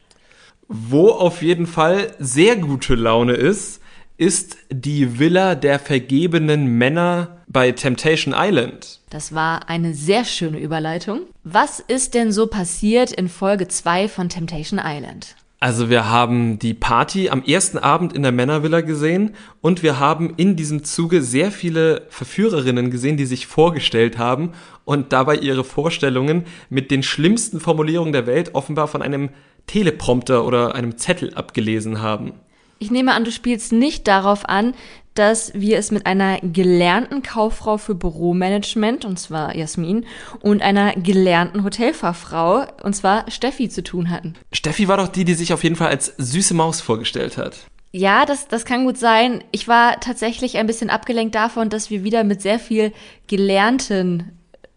[0.67, 3.81] Wo auf jeden Fall sehr gute Laune ist,
[4.17, 8.99] ist die Villa der vergebenen Männer bei Temptation Island.
[9.09, 11.21] Das war eine sehr schöne Überleitung.
[11.43, 15.35] Was ist denn so passiert in Folge 2 von Temptation Island?
[15.61, 20.33] Also wir haben die Party am ersten Abend in der Männervilla gesehen und wir haben
[20.37, 24.53] in diesem Zuge sehr viele Verführerinnen gesehen, die sich vorgestellt haben
[24.85, 29.31] und dabei ihre Vorstellungen mit den schlimmsten Formulierungen der Welt offenbar von einem
[29.67, 32.33] Teleprompter oder einem Zettel abgelesen haben.
[32.79, 34.73] Ich nehme an, du spielst nicht darauf an,
[35.19, 40.05] dass wir es mit einer gelernten Kauffrau für Büromanagement, und zwar Jasmin,
[40.39, 44.35] und einer gelernten Hotelfachfrau, und zwar Steffi, zu tun hatten.
[44.53, 47.57] Steffi war doch die, die sich auf jeden Fall als süße Maus vorgestellt hat.
[47.91, 49.43] Ja, das, das kann gut sein.
[49.51, 52.93] Ich war tatsächlich ein bisschen abgelenkt davon, dass wir wieder mit sehr viel
[53.27, 54.31] gelernten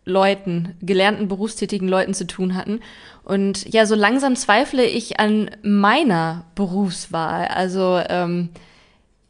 [0.05, 2.81] Leuten, gelernten berufstätigen Leuten zu tun hatten.
[3.23, 7.47] Und ja, so langsam zweifle ich an meiner Berufswahl.
[7.47, 8.49] Also ähm,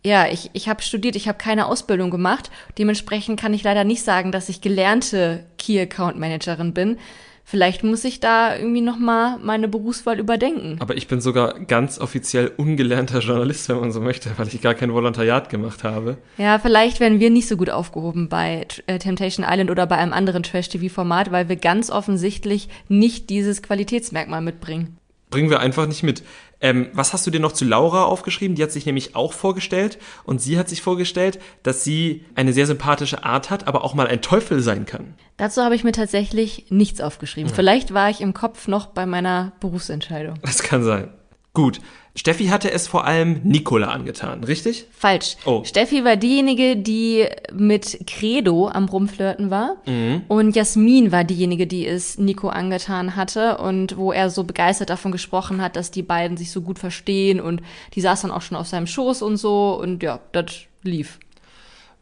[0.05, 2.51] ja, ich, ich habe studiert, ich habe keine Ausbildung gemacht.
[2.79, 6.99] Dementsprechend kann ich leider nicht sagen, dass ich gelernte Key Account Managerin bin.
[7.45, 10.77] Vielleicht muss ich da irgendwie nochmal meine Berufswahl überdenken.
[10.81, 14.75] Aber ich bin sogar ganz offiziell ungelernter Journalist, wenn man so möchte, weil ich gar
[14.75, 16.19] kein Volontariat gemacht habe.
[16.39, 20.13] Ja, vielleicht werden wir nicht so gut aufgehoben bei äh, Temptation Island oder bei einem
[20.13, 24.97] anderen Trash-TV-Format, weil wir ganz offensichtlich nicht dieses Qualitätsmerkmal mitbringen
[25.33, 26.23] bringen wir einfach nicht mit.
[26.61, 28.55] Ähm, was hast du dir noch zu Laura aufgeschrieben?
[28.55, 32.67] Die hat sich nämlich auch vorgestellt und sie hat sich vorgestellt, dass sie eine sehr
[32.67, 35.15] sympathische Art hat, aber auch mal ein Teufel sein kann.
[35.39, 37.51] Dazu habe ich mir tatsächlich nichts aufgeschrieben.
[37.51, 37.57] Ja.
[37.57, 40.39] Vielleicht war ich im Kopf noch bei meiner Berufsentscheidung.
[40.43, 41.09] Das kann sein.
[41.53, 41.81] Gut.
[42.15, 44.87] Steffi hatte es vor allem Nicola angetan, richtig?
[44.91, 45.37] Falsch.
[45.47, 45.65] Oh.
[45.65, 49.77] Steffi war diejenige, die mit Credo am Rumflirten war.
[49.87, 50.23] Mhm.
[50.29, 55.11] Und Jasmin war diejenige, die es Nico angetan hatte und wo er so begeistert davon
[55.11, 57.63] gesprochen hat, dass die beiden sich so gut verstehen und
[57.95, 61.19] die saß dann auch schon auf seinem Schoß und so und ja, das lief.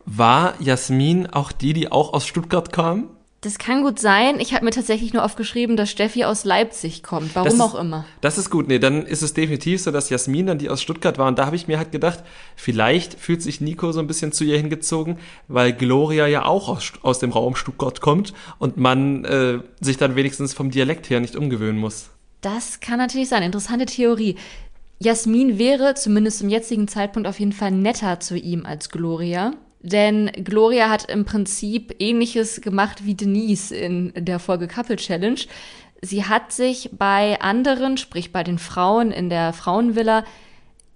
[0.06, 3.10] War Jasmin auch die, die auch aus Stuttgart kam?
[3.42, 4.38] Das kann gut sein.
[4.38, 7.34] Ich habe mir tatsächlich nur aufgeschrieben, dass Steffi aus Leipzig kommt.
[7.34, 8.04] Warum ist, auch immer.
[8.20, 8.68] Das ist gut.
[8.68, 11.26] Nee, dann ist es definitiv so, dass Jasmin dann die aus Stuttgart war.
[11.26, 12.22] Und da habe ich mir halt gedacht,
[12.54, 15.16] vielleicht fühlt sich Nico so ein bisschen zu ihr hingezogen,
[15.48, 20.16] weil Gloria ja auch aus, aus dem Raum Stuttgart kommt und man äh, sich dann
[20.16, 22.10] wenigstens vom Dialekt her nicht umgewöhnen muss.
[22.42, 23.42] Das kann natürlich sein.
[23.42, 24.36] Interessante Theorie.
[24.98, 29.52] Jasmin wäre zumindest zum jetzigen Zeitpunkt auf jeden Fall netter zu ihm als Gloria.
[29.80, 35.40] Denn Gloria hat im Prinzip ähnliches gemacht wie Denise in der Folge Couple Challenge.
[36.02, 40.24] Sie hat sich bei anderen, sprich bei den Frauen in der Frauenvilla,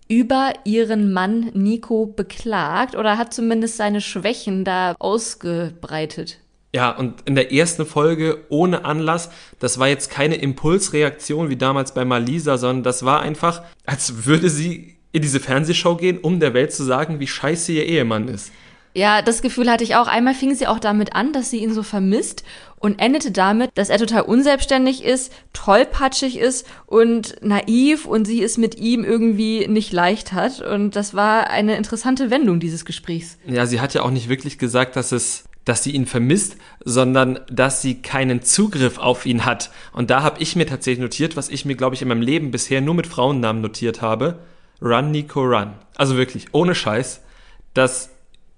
[0.09, 6.41] über ihren Mann Nico beklagt oder hat zumindest seine Schwächen da ausgebreitet.
[6.75, 11.95] Ja, und in der ersten Folge ohne Anlass, das war jetzt keine Impulsreaktion wie damals
[11.95, 16.53] bei Malisa, sondern das war einfach, als würde sie in diese Fernsehshow gehen, um der
[16.53, 18.51] Welt zu sagen, wie scheiße ihr Ehemann ist.
[18.95, 20.07] Ja, das Gefühl hatte ich auch.
[20.07, 22.45] Einmal fing sie auch damit an, dass sie ihn so vermisst
[22.79, 28.57] und endete damit, dass er total unselbstständig ist, tollpatschig ist und naiv und sie es
[28.57, 30.61] mit ihm irgendwie nicht leicht hat.
[30.61, 33.37] Und das war eine interessante Wendung dieses Gesprächs.
[33.47, 37.41] Ja, sie hat ja auch nicht wirklich gesagt, dass es dass sie ihn vermisst, sondern
[37.51, 39.71] dass sie keinen Zugriff auf ihn hat.
[39.95, 42.51] Und da habe ich mir tatsächlich notiert, was ich mir, glaube ich, in meinem Leben
[42.51, 44.41] bisher nur mit Frauennamen notiert habe.
[44.83, 45.73] Run, Nico, run.
[45.97, 47.23] Also wirklich, ohne Scheiß.
[47.73, 48.11] Das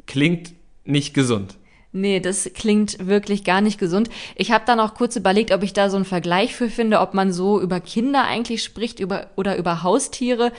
[0.07, 1.57] klingt nicht gesund.
[1.93, 4.11] Nee, das klingt wirklich gar nicht gesund.
[4.35, 7.15] Ich habe dann auch kurz überlegt, ob ich da so einen Vergleich für finde, ob
[7.15, 10.53] man so über Kinder eigentlich spricht über, oder über Haustiere.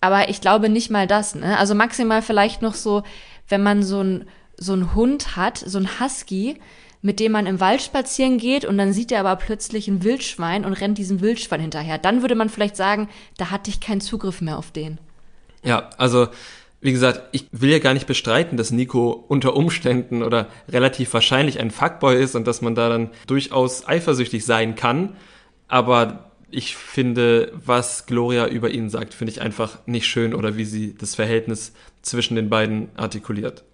[0.00, 1.34] Aber ich glaube nicht mal das.
[1.34, 1.56] Ne?
[1.58, 3.04] Also maximal vielleicht noch so,
[3.48, 4.24] wenn man so ein
[4.56, 6.56] so einen Hund hat, so ein Husky,
[7.02, 10.64] mit dem man im Wald spazieren geht und dann sieht er aber plötzlich ein Wildschwein
[10.64, 11.98] und rennt diesem Wildschwein hinterher.
[11.98, 14.98] Dann würde man vielleicht sagen, da hatte ich keinen Zugriff mehr auf den.
[15.62, 16.28] Ja, also
[16.84, 21.58] wie gesagt, ich will ja gar nicht bestreiten, dass Nico unter Umständen oder relativ wahrscheinlich
[21.58, 25.16] ein Fuckboy ist und dass man da dann durchaus eifersüchtig sein kann.
[25.66, 30.66] Aber ich finde, was Gloria über ihn sagt, finde ich einfach nicht schön oder wie
[30.66, 33.64] sie das Verhältnis zwischen den beiden artikuliert.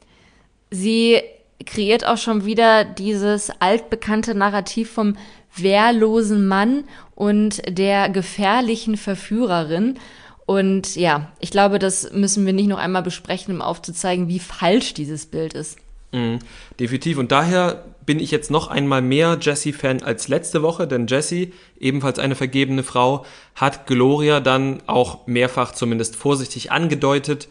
[0.71, 1.21] Sie
[1.67, 5.17] kreiert auch schon wieder dieses altbekannte Narrativ vom
[5.57, 6.85] wehrlosen Mann
[7.17, 9.99] und der gefährlichen Verführerin.
[10.51, 14.95] Und ja, ich glaube, das müssen wir nicht noch einmal besprechen, um aufzuzeigen, wie falsch
[14.95, 15.79] dieses Bild ist.
[16.11, 16.41] Mhm,
[16.81, 17.19] definitiv.
[17.19, 22.19] Und daher bin ich jetzt noch einmal mehr Jessie-Fan als letzte Woche, denn Jessie, ebenfalls
[22.19, 27.47] eine vergebene Frau, hat Gloria dann auch mehrfach zumindest vorsichtig angedeutet,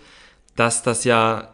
[0.58, 1.54] dass das ja,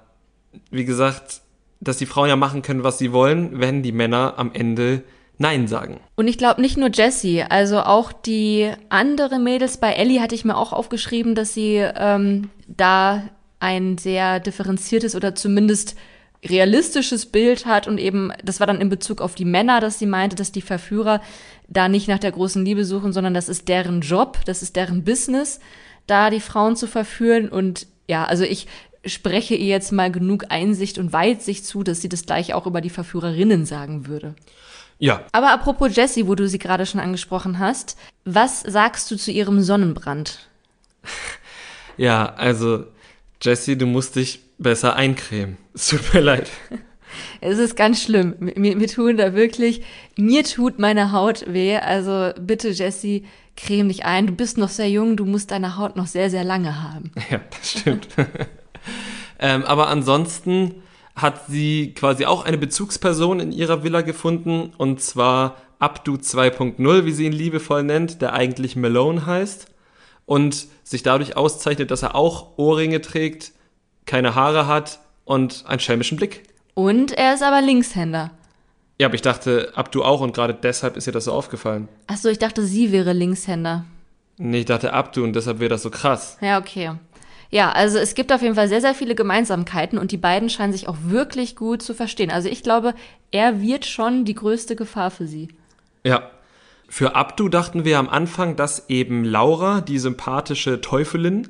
[0.72, 1.42] wie gesagt,
[1.80, 5.04] dass die Frauen ja machen können, was sie wollen, wenn die Männer am Ende
[5.38, 6.00] Nein sagen.
[6.16, 10.46] Und ich glaube nicht nur Jessie, also auch die andere Mädels bei Ellie hatte ich
[10.46, 13.24] mir auch aufgeschrieben, dass sie ähm, da
[13.60, 15.96] ein sehr differenziertes oder zumindest
[16.44, 20.06] realistisches Bild hat und eben, das war dann in Bezug auf die Männer, dass sie
[20.06, 21.22] meinte, dass die Verführer
[21.68, 25.04] da nicht nach der großen Liebe suchen, sondern das ist deren Job, das ist deren
[25.04, 25.60] Business,
[26.06, 28.68] da die Frauen zu verführen und ja, also ich
[29.06, 32.82] spreche ihr jetzt mal genug Einsicht und Weitsicht zu, dass sie das gleich auch über
[32.82, 34.36] die Verführerinnen sagen würde.
[35.00, 35.22] Ja.
[35.32, 39.62] Aber apropos Jessie, wo du sie gerade schon angesprochen hast, was sagst du zu ihrem
[39.62, 40.50] Sonnenbrand?
[41.98, 42.88] Ja, also
[43.42, 45.58] Jessie, du musst dich besser eincremen.
[45.74, 46.50] Es tut mir leid.
[47.40, 48.36] Es ist ganz schlimm.
[48.40, 49.84] Mir, mir tun da wirklich,
[50.18, 51.78] mir tut meine Haut weh.
[51.78, 54.28] Also bitte, Jessie, creme dich ein.
[54.28, 57.12] Du bist noch sehr jung, du musst deine Haut noch sehr, sehr lange haben.
[57.30, 58.10] Ja, das stimmt.
[59.40, 60.84] ähm, aber ansonsten
[61.16, 67.12] hat sie quasi auch eine Bezugsperson in ihrer Villa gefunden und zwar Abdu 2.0, wie
[67.12, 69.68] sie ihn liebevoll nennt, der eigentlich Malone heißt
[70.26, 73.52] und sich dadurch auszeichnet, dass er auch Ohrringe trägt,
[74.06, 76.44] keine Haare hat und einen schelmischen Blick.
[76.74, 78.32] Und er ist aber Linkshänder.
[79.00, 81.90] Ja, aber ich dachte, Abdu auch und gerade deshalb ist ihr das so aufgefallen.
[82.08, 83.86] Achso, ich dachte, sie wäre Linkshänder.
[84.38, 86.38] Nee, ich dachte Abdu und deshalb wäre das so krass.
[86.42, 86.92] Ja, okay.
[87.50, 90.74] Ja, also es gibt auf jeden Fall sehr, sehr viele Gemeinsamkeiten und die beiden scheinen
[90.74, 92.32] sich auch wirklich gut zu verstehen.
[92.32, 92.94] Also ich glaube,
[93.32, 95.50] er wird schon die größte Gefahr für sie.
[96.04, 96.32] Ja.
[96.88, 101.50] Für Abdu dachten wir am Anfang, dass eben Laura, die sympathische Teufelin,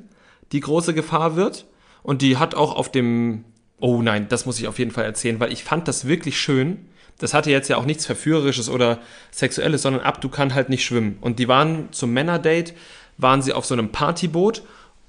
[0.52, 1.66] die große Gefahr wird.
[2.02, 3.44] Und die hat auch auf dem.
[3.78, 6.86] Oh nein, das muss ich auf jeden Fall erzählen, weil ich fand das wirklich schön.
[7.18, 9.00] Das hatte jetzt ja auch nichts Verführerisches oder
[9.32, 11.18] Sexuelles, sondern Abdu kann halt nicht schwimmen.
[11.20, 12.74] Und die waren zum Männerdate,
[13.18, 14.62] waren sie auf so einem Partyboot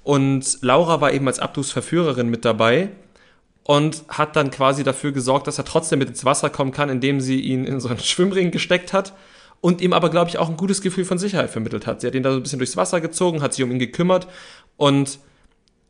[0.08, 2.88] und Laura war eben als Abdus Verführerin mit dabei
[3.62, 7.20] und hat dann quasi dafür gesorgt, dass er trotzdem mit ins Wasser kommen kann, indem
[7.20, 9.12] sie ihn in so einen Schwimmring gesteckt hat
[9.60, 12.00] und ihm aber, glaube ich, auch ein gutes Gefühl von Sicherheit vermittelt hat.
[12.00, 14.28] Sie hat ihn da so ein bisschen durchs Wasser gezogen, hat sich um ihn gekümmert
[14.78, 15.18] und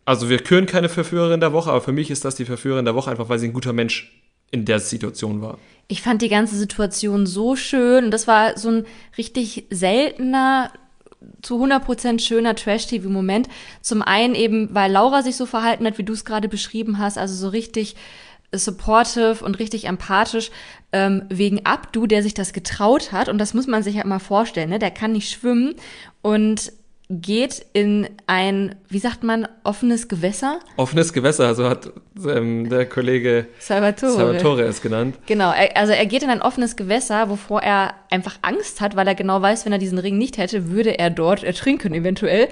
[0.05, 2.97] also wir küren keine Verführerin der Woche, aber für mich ist das die Verführerin der
[2.97, 5.59] Woche, einfach weil sie ein guter Mensch in der Situation war.
[5.87, 10.73] Ich fand die ganze Situation so schön und das war so ein richtig seltener
[11.43, 13.49] zu 100% schöner Trash-TV-Moment.
[13.81, 17.19] Zum einen eben, weil Laura sich so verhalten hat, wie du es gerade beschrieben hast,
[17.19, 17.97] also so richtig
[18.53, 20.51] supportive und richtig empathisch
[20.93, 23.29] ähm, wegen Abdu, der sich das getraut hat.
[23.29, 24.71] Und das muss man sich halt mal vorstellen.
[24.71, 24.79] Ne?
[24.79, 25.75] Der kann nicht schwimmen
[26.23, 26.73] und
[27.11, 30.61] geht in ein, wie sagt man, offenes Gewässer.
[30.77, 31.91] Offenes Gewässer, so hat
[32.27, 34.13] ähm, der Kollege Salvatore.
[34.13, 35.17] Salvatore es genannt.
[35.27, 39.09] Genau, er, also er geht in ein offenes Gewässer, wovor er einfach Angst hat, weil
[39.09, 42.49] er genau weiß, wenn er diesen Ring nicht hätte, würde er dort ertrinken eventuell.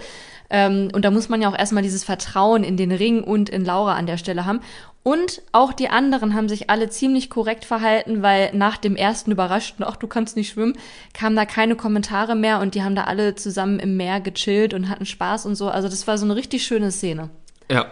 [0.50, 3.64] Ähm, und da muss man ja auch erstmal dieses Vertrauen in den Ring und in
[3.64, 4.60] Laura an der Stelle haben.
[5.06, 9.84] Und auch die anderen haben sich alle ziemlich korrekt verhalten, weil nach dem ersten überraschten,
[9.88, 10.76] ach, du kannst nicht schwimmen,
[11.14, 14.88] kamen da keine Kommentare mehr und die haben da alle zusammen im Meer gechillt und
[14.88, 15.68] hatten Spaß und so.
[15.68, 17.30] Also das war so eine richtig schöne Szene.
[17.70, 17.86] Ja,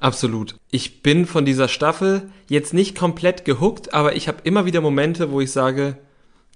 [0.00, 0.54] absolut.
[0.70, 5.30] Ich bin von dieser Staffel jetzt nicht komplett gehuckt, aber ich habe immer wieder Momente,
[5.30, 5.98] wo ich sage,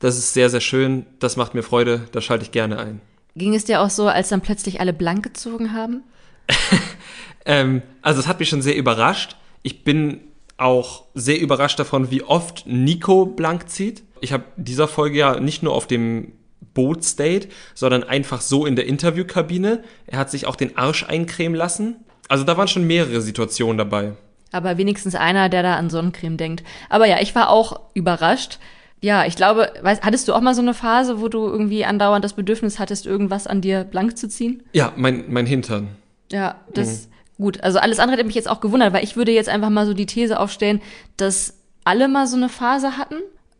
[0.00, 3.02] das ist sehr, sehr schön, das macht mir Freude, da schalte ich gerne ein.
[3.34, 6.02] Ging es dir auch so, als dann plötzlich alle blank gezogen haben?
[7.44, 9.36] ähm, also es hat mich schon sehr überrascht.
[9.62, 10.20] Ich bin
[10.56, 14.02] auch sehr überrascht davon, wie oft Nico blank zieht.
[14.20, 16.32] Ich habe dieser Folge ja nicht nur auf dem
[16.74, 19.82] Bootsdate, sondern einfach so in der Interviewkabine.
[20.06, 21.96] Er hat sich auch den Arsch eincremen lassen.
[22.28, 24.12] Also da waren schon mehrere Situationen dabei.
[24.50, 26.64] Aber wenigstens einer, der da an Sonnencreme denkt.
[26.88, 28.58] Aber ja, ich war auch überrascht.
[29.00, 32.24] Ja, ich glaube, weißt, hattest du auch mal so eine Phase, wo du irgendwie andauernd
[32.24, 34.62] das Bedürfnis hattest, irgendwas an dir blank zu ziehen?
[34.72, 35.88] Ja, mein, mein Hintern.
[36.32, 37.12] Ja, das, mhm.
[37.38, 39.86] Gut, also alles andere hat mich jetzt auch gewundert, weil ich würde jetzt einfach mal
[39.86, 40.82] so die These aufstellen,
[41.16, 43.16] dass alle mal so eine Phase hatten.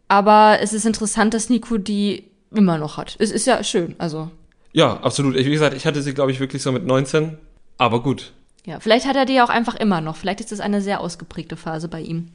[0.08, 3.14] Aber es ist interessant, dass Nico die immer noch hat.
[3.18, 4.30] Es ist ja schön, also.
[4.72, 5.36] Ja, absolut.
[5.36, 7.38] Ich, wie gesagt, ich hatte sie, glaube ich, wirklich so mit 19.
[7.76, 8.32] Aber gut.
[8.66, 10.16] Ja, vielleicht hat er die auch einfach immer noch.
[10.16, 12.30] Vielleicht ist es eine sehr ausgeprägte Phase bei ihm.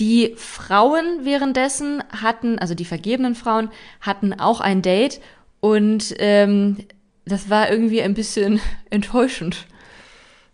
[0.00, 5.20] Die Frauen währenddessen hatten, also die vergebenen Frauen, hatten auch ein Date
[5.60, 6.78] und ähm,
[7.26, 8.60] das war irgendwie ein bisschen
[8.90, 9.66] enttäuschend.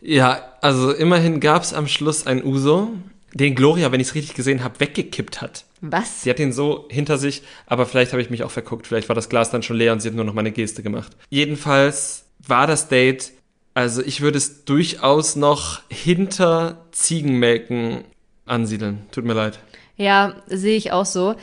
[0.01, 2.91] Ja, also immerhin gab es am Schluss ein Uso,
[3.35, 5.65] den Gloria, wenn ich es richtig gesehen habe, weggekippt hat.
[5.81, 6.23] Was?
[6.23, 8.89] Sie hat ihn so hinter sich, aber vielleicht habe ich mich auch verguckt.
[8.89, 11.13] Vielleicht war das Glas dann schon leer und sie hat nur noch meine Geste gemacht.
[11.31, 13.33] Jedenfalls war das Date,
[13.75, 18.05] also ich würde es durchaus noch hinter Ziegenmelken
[18.47, 19.07] ansiedeln.
[19.11, 19.59] Tut mir leid.
[19.97, 21.35] Ja, sehe ich auch so.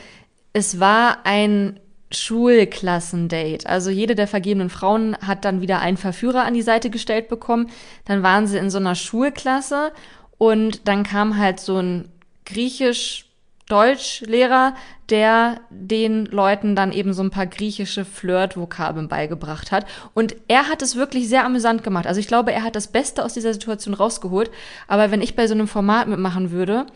[0.52, 3.68] Es war ein Schulklassendate.
[3.68, 7.70] Also jede der vergebenen Frauen hat dann wieder einen Verführer an die Seite gestellt bekommen.
[8.04, 9.92] Dann waren sie in so einer Schulklasse
[10.38, 12.08] und dann kam halt so ein
[12.46, 13.23] griechisch
[13.68, 14.74] Deutschlehrer,
[15.08, 19.86] der den Leuten dann eben so ein paar griechische Flirt-Vokabeln beigebracht hat.
[20.12, 22.06] Und er hat es wirklich sehr amüsant gemacht.
[22.06, 24.50] Also ich glaube, er hat das Beste aus dieser Situation rausgeholt.
[24.86, 26.86] Aber wenn ich bei so einem Format mitmachen würde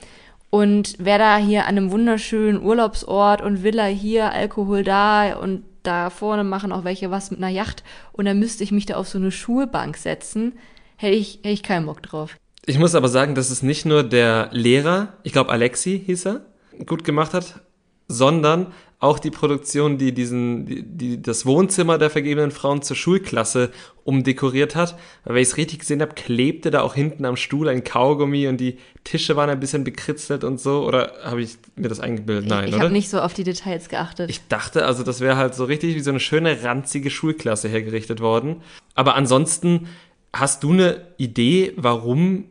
[0.51, 6.11] und wer da hier an einem wunderschönen Urlaubsort und Villa hier, Alkohol da und da
[6.11, 9.09] vorne machen auch welche was mit einer Yacht und dann müsste ich mich da auf
[9.09, 10.53] so eine Schulbank setzen,
[10.97, 12.37] hätte ich, hätte ich keinen Bock drauf.
[12.67, 16.41] Ich muss aber sagen, dass es nicht nur der Lehrer, ich glaube Alexi hieß er,
[16.87, 17.61] gut gemacht hat,
[18.09, 23.71] sondern auch die Produktion, die diesen, die, die das Wohnzimmer der vergebenen Frauen zur Schulklasse
[24.03, 24.99] umdekoriert hat.
[25.25, 28.49] Weil wenn ich es richtig gesehen habe, klebte da auch hinten am Stuhl ein Kaugummi
[28.49, 30.85] und die Tische waren ein bisschen bekritzelt und so.
[30.85, 32.49] Oder habe ich mir das eingebildet?
[32.49, 32.85] Nein, ich oder?
[32.85, 34.31] habe nicht so auf die Details geachtet.
[34.31, 38.21] Ich dachte also, das wäre halt so richtig wie so eine schöne ranzige Schulklasse hergerichtet
[38.21, 38.63] worden.
[38.97, 39.87] Aber ansonsten,
[40.33, 42.47] hast du eine Idee, warum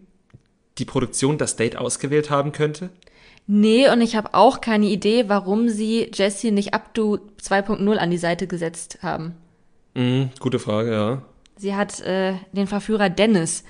[0.78, 2.90] die Produktion das Date ausgewählt haben könnte?
[3.48, 8.18] Nee, und ich habe auch keine Idee, warum sie Jesse nicht Abdu 2.0 an die
[8.18, 9.36] Seite gesetzt haben.
[9.94, 11.22] Mhm, gute Frage, ja.
[11.56, 13.64] Sie hat äh, den Verführer Dennis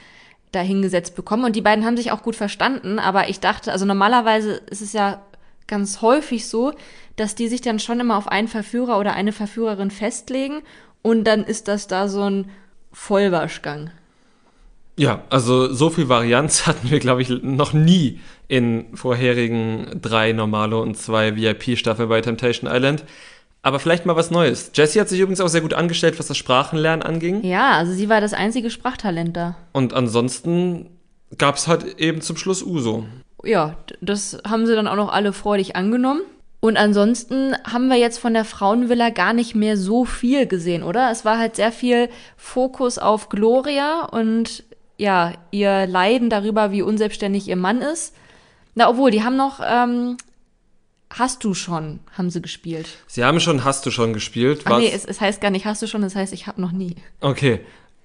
[0.52, 3.86] da hingesetzt bekommen und die beiden haben sich auch gut verstanden, aber ich dachte, also
[3.86, 5.22] normalerweise ist es ja
[5.68, 6.74] ganz häufig so,
[7.16, 10.62] dass die sich dann schon immer auf einen Verführer oder eine Verführerin festlegen
[11.02, 12.50] und dann ist das da so ein
[12.92, 13.92] Vollwaschgang.
[14.98, 20.78] Ja, also so viel Varianz hatten wir, glaube ich, noch nie in vorherigen drei normale
[20.78, 23.04] und zwei VIP-Staffeln bei Temptation Island.
[23.62, 24.72] Aber vielleicht mal was Neues.
[24.74, 27.44] Jessie hat sich übrigens auch sehr gut angestellt, was das Sprachenlernen anging.
[27.44, 29.58] Ja, also sie war das einzige Sprachtalent da.
[29.74, 30.90] Und ansonsten
[31.38, 33.06] gab es halt eben zum Schluss Uso.
[33.44, 36.22] Ja, das haben sie dann auch noch alle freudig angenommen.
[36.60, 41.12] Und ansonsten haben wir jetzt von der Frauenvilla gar nicht mehr so viel gesehen, oder?
[41.12, 44.64] Es war halt sehr viel Fokus auf Gloria und
[44.98, 48.16] ja, ihr Leiden darüber, wie unselbstständig ihr Mann ist.
[48.76, 50.18] Na, obwohl, die haben noch ähm,
[51.10, 52.90] Hast du schon, haben sie gespielt.
[53.08, 54.62] Sie haben schon Hast du schon gespielt.
[54.66, 56.72] Ach nee, es, es heißt gar nicht Hast du schon, es heißt Ich hab noch
[56.72, 56.96] nie.
[57.22, 57.62] Okay,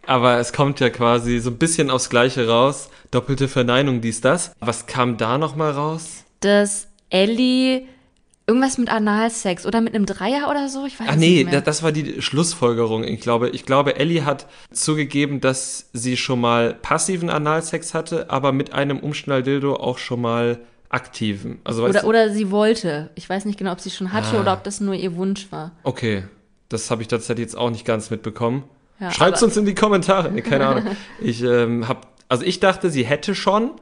[0.06, 2.90] aber es kommt ja quasi so ein bisschen aufs Gleiche raus.
[3.10, 4.52] Doppelte Verneinung, dies, das.
[4.60, 6.24] Was kam da nochmal raus?
[6.40, 7.86] Dass Ellie
[8.46, 11.52] irgendwas mit Analsex oder mit einem Dreier oder so, ich weiß Ach es nee, nicht
[11.54, 13.04] da- das war die Schlussfolgerung.
[13.04, 18.52] Ich glaube, ich glaube, Ellie hat zugegeben, dass sie schon mal passiven Analsex hatte, aber
[18.52, 21.60] mit einem Umschnalldildo auch schon mal aktiven.
[21.64, 23.10] Also Oder, du, oder sie wollte.
[23.14, 24.40] Ich weiß nicht genau, ob sie schon hatte Ah.
[24.40, 25.72] oder ob das nur ihr Wunsch war.
[25.84, 26.24] okay,
[26.68, 28.64] das habe ich tatsächlich jetzt auch nicht ganz mitbekommen.
[28.98, 30.30] Ja, Schreibt's aber- uns in die Kommentare.
[30.32, 30.96] Nee, keine Ahnung.
[31.20, 33.72] Ich ähm, hab, also ich dachte, sie hätte schon,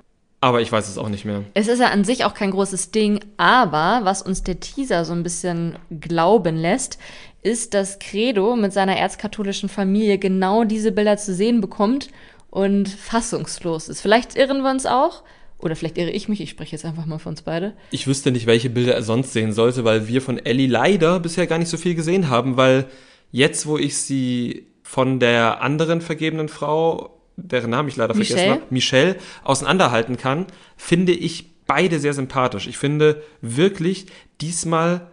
[0.41, 1.45] aber ich weiß es auch nicht mehr.
[1.55, 5.13] Es ist ja an sich auch kein großes Ding, aber was uns der Teaser so
[5.13, 6.99] ein bisschen glauben lässt,
[7.43, 12.09] ist, dass Credo mit seiner erzkatholischen Familie genau diese Bilder zu sehen bekommt
[12.51, 14.01] und fassungslos ist.
[14.01, 15.23] Vielleicht irren wir uns auch,
[15.59, 17.75] oder vielleicht irre ich mich, ich spreche jetzt einfach mal für uns beide.
[17.91, 21.47] Ich wüsste nicht, welche Bilder er sonst sehen sollte, weil wir von Ellie leider bisher
[21.47, 22.87] gar nicht so viel gesehen haben, weil
[23.31, 28.53] jetzt, wo ich sie von der anderen vergebenen Frau, deren Namen ich leider vergessen Michelle?
[28.53, 32.67] habe, Michelle, auseinanderhalten kann, finde ich beide sehr sympathisch.
[32.67, 34.07] Ich finde wirklich
[34.41, 35.09] diesmal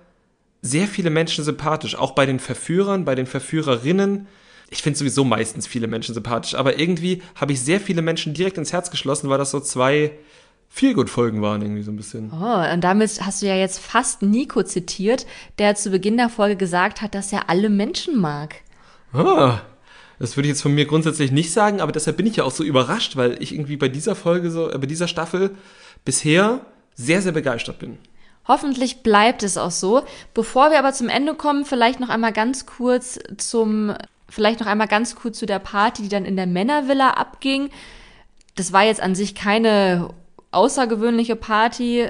[0.61, 4.28] sehr viele Menschen sympathisch, auch bei den Verführern, bei den Verführerinnen.
[4.69, 8.57] Ich finde sowieso meistens viele Menschen sympathisch, aber irgendwie habe ich sehr viele Menschen direkt
[8.57, 10.11] ins Herz geschlossen, weil das so zwei
[10.69, 12.32] Feelgood-Folgen waren, irgendwie so ein bisschen.
[12.32, 15.25] Oh, und damit hast du ja jetzt fast Nico zitiert,
[15.59, 18.55] der zu Beginn der Folge gesagt hat, dass er alle Menschen mag.
[19.13, 19.61] Ah,
[20.20, 22.51] das würde ich jetzt von mir grundsätzlich nicht sagen, aber deshalb bin ich ja auch
[22.51, 25.55] so überrascht, weil ich irgendwie bei dieser Folge so, äh, bei dieser Staffel
[26.05, 26.61] bisher
[26.95, 27.97] sehr, sehr begeistert bin.
[28.47, 30.03] Hoffentlich bleibt es auch so.
[30.34, 33.93] Bevor wir aber zum Ende kommen, vielleicht noch einmal ganz kurz zum,
[34.30, 37.70] vielleicht noch einmal ganz kurz zu der Party, die dann in der Männervilla abging.
[38.55, 40.09] Das war jetzt an sich keine
[40.51, 42.07] außergewöhnliche Party.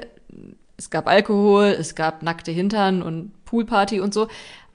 [0.76, 4.28] Es gab Alkohol, es gab nackte Hintern und Poolparty und so.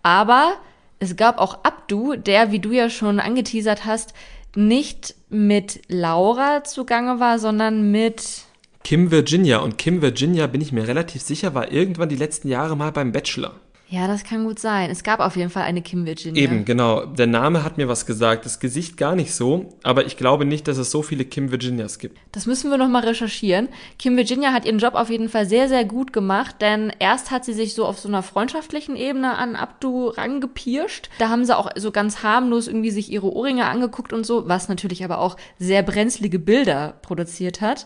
[0.04, 0.56] Aber
[1.00, 4.14] es gab auch Abdu, der, wie du ja schon angeteasert hast,
[4.56, 8.44] nicht mit Laura zugange war, sondern mit
[8.84, 12.76] Kim Virginia und Kim Virginia, bin ich mir relativ sicher, war irgendwann die letzten Jahre
[12.76, 13.54] mal beim Bachelor.
[13.90, 14.90] Ja, das kann gut sein.
[14.90, 16.42] Es gab auf jeden Fall eine Kim Virginia.
[16.42, 17.06] Eben, genau.
[17.06, 20.68] Der Name hat mir was gesagt, das Gesicht gar nicht so, aber ich glaube nicht,
[20.68, 22.18] dass es so viele Kim Virginias gibt.
[22.32, 23.70] Das müssen wir noch mal recherchieren.
[24.00, 27.46] Kim Virginia hat ihren Job auf jeden Fall sehr, sehr gut gemacht, denn erst hat
[27.46, 31.10] sie sich so auf so einer freundschaftlichen Ebene an Abdu rangepirscht.
[31.20, 34.70] Da haben sie auch so ganz harmlos irgendwie sich ihre Ohrringe angeguckt und so, was
[34.70, 37.86] natürlich aber auch sehr brenzlige Bilder produziert hat.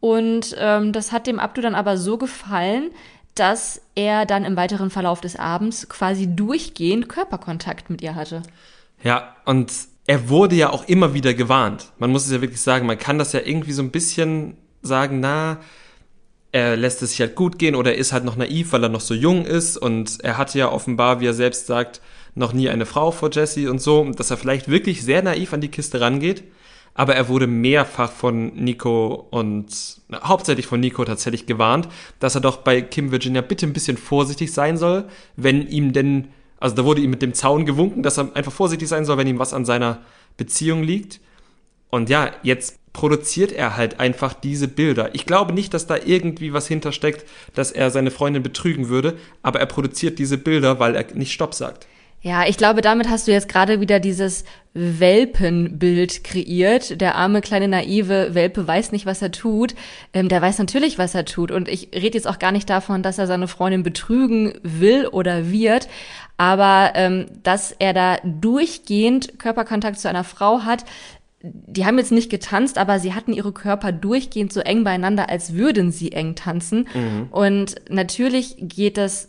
[0.00, 2.90] Und ähm, das hat dem Abdu dann aber so gefallen,
[3.38, 8.42] dass er dann im weiteren Verlauf des Abends quasi durchgehend Körperkontakt mit ihr hatte.
[9.02, 9.72] Ja, und
[10.06, 11.92] er wurde ja auch immer wieder gewarnt.
[11.98, 15.20] Man muss es ja wirklich sagen, man kann das ja irgendwie so ein bisschen sagen,
[15.20, 15.58] na,
[16.50, 18.88] er lässt es sich halt gut gehen oder er ist halt noch naiv, weil er
[18.88, 22.00] noch so jung ist und er hatte ja offenbar, wie er selbst sagt,
[22.34, 25.60] noch nie eine Frau vor Jesse und so, dass er vielleicht wirklich sehr naiv an
[25.60, 26.44] die Kiste rangeht.
[26.98, 29.66] Aber er wurde mehrfach von Nico und
[30.08, 31.88] na, hauptsächlich von Nico tatsächlich gewarnt,
[32.18, 35.04] dass er doch bei Kim Virginia bitte ein bisschen vorsichtig sein soll,
[35.36, 36.26] wenn ihm denn,
[36.58, 39.28] also da wurde ihm mit dem Zaun gewunken, dass er einfach vorsichtig sein soll, wenn
[39.28, 40.00] ihm was an seiner
[40.36, 41.20] Beziehung liegt.
[41.88, 45.14] Und ja, jetzt produziert er halt einfach diese Bilder.
[45.14, 47.24] Ich glaube nicht, dass da irgendwie was hintersteckt,
[47.54, 51.54] dass er seine Freundin betrügen würde, aber er produziert diese Bilder, weil er nicht Stopp
[51.54, 51.86] sagt.
[52.20, 54.44] Ja, ich glaube, damit hast du jetzt gerade wieder dieses
[54.74, 57.00] Welpenbild kreiert.
[57.00, 59.74] Der arme kleine naive Welpe weiß nicht, was er tut.
[60.12, 61.52] Ähm, der weiß natürlich, was er tut.
[61.52, 65.50] Und ich rede jetzt auch gar nicht davon, dass er seine Freundin betrügen will oder
[65.50, 65.88] wird.
[66.36, 70.84] Aber ähm, dass er da durchgehend Körperkontakt zu einer Frau hat,
[71.40, 75.54] die haben jetzt nicht getanzt, aber sie hatten ihre Körper durchgehend so eng beieinander, als
[75.54, 76.88] würden sie eng tanzen.
[76.92, 77.28] Mhm.
[77.30, 79.28] Und natürlich geht das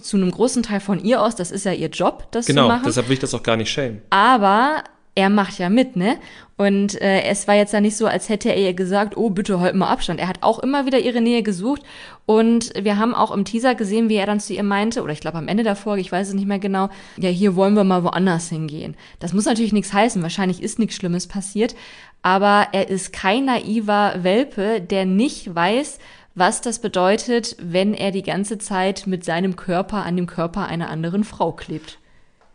[0.00, 2.68] zu einem großen Teil von ihr aus, das ist ja ihr Job, das genau, zu
[2.68, 2.78] machen.
[2.80, 4.02] Genau, deshalb will ich das auch gar nicht schämen.
[4.10, 4.84] Aber
[5.14, 6.18] er macht ja mit, ne?
[6.56, 9.60] Und äh, es war jetzt ja nicht so, als hätte er ihr gesagt, oh, bitte
[9.60, 10.20] halt mal Abstand.
[10.20, 11.82] Er hat auch immer wieder ihre Nähe gesucht.
[12.26, 15.20] Und wir haben auch im Teaser gesehen, wie er dann zu ihr meinte, oder ich
[15.20, 17.84] glaube am Ende der Folge, ich weiß es nicht mehr genau, ja, hier wollen wir
[17.84, 18.94] mal woanders hingehen.
[19.20, 21.74] Das muss natürlich nichts heißen, wahrscheinlich ist nichts Schlimmes passiert.
[22.22, 25.98] Aber er ist kein naiver Welpe, der nicht weiß,
[26.34, 30.88] was das bedeutet, wenn er die ganze Zeit mit seinem Körper an dem Körper einer
[30.88, 31.98] anderen Frau klebt.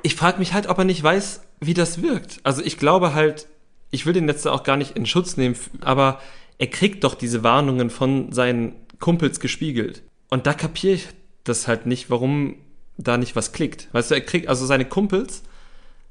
[0.01, 2.39] Ich frage mich halt, ob er nicht weiß, wie das wirkt.
[2.43, 3.47] Also ich glaube halt,
[3.91, 6.19] ich will den letzte auch gar nicht in Schutz nehmen, aber
[6.57, 10.03] er kriegt doch diese Warnungen von seinen Kumpels gespiegelt.
[10.29, 11.07] Und da kapiere ich
[11.43, 12.55] das halt nicht, warum
[12.97, 13.89] da nicht was klickt.
[13.93, 15.43] Weißt du, er kriegt, also seine Kumpels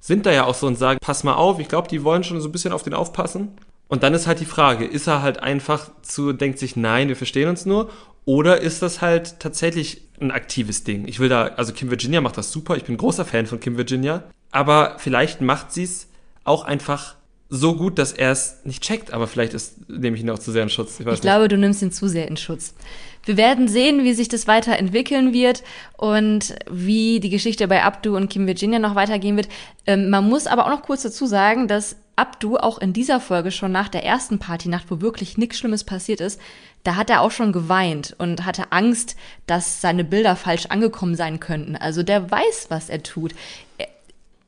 [0.00, 2.40] sind da ja auch so und sagen, pass mal auf, ich glaube, die wollen schon
[2.40, 3.52] so ein bisschen auf den aufpassen.
[3.88, 7.16] Und dann ist halt die Frage, ist er halt einfach zu, denkt sich, nein, wir
[7.16, 7.90] verstehen uns nur,
[8.24, 11.06] oder ist das halt tatsächlich ein aktives Ding?
[11.06, 13.76] Ich will da, also Kim Virginia macht das super, ich bin großer Fan von Kim
[13.76, 16.08] Virginia, aber vielleicht macht sie es
[16.44, 17.16] auch einfach
[17.50, 20.50] so gut, dass er es nicht checkt, aber vielleicht ist, nehme ich ihn auch zu
[20.50, 20.98] sehr in Schutz.
[20.98, 22.74] Ich, ich glaube, du nimmst ihn zu sehr in Schutz.
[23.24, 25.62] Wir werden sehen, wie sich das weiterentwickeln wird
[25.96, 29.48] und wie die Geschichte bei Abdu und Kim Virginia noch weitergehen wird.
[29.86, 33.50] Ähm, man muss aber auch noch kurz dazu sagen, dass Abdu auch in dieser Folge
[33.50, 36.40] schon nach der ersten Partynacht, wo wirklich nichts Schlimmes passiert ist,
[36.84, 41.40] da hat er auch schon geweint und hatte Angst, dass seine Bilder falsch angekommen sein
[41.40, 41.76] könnten.
[41.76, 43.34] Also der weiß, was er tut.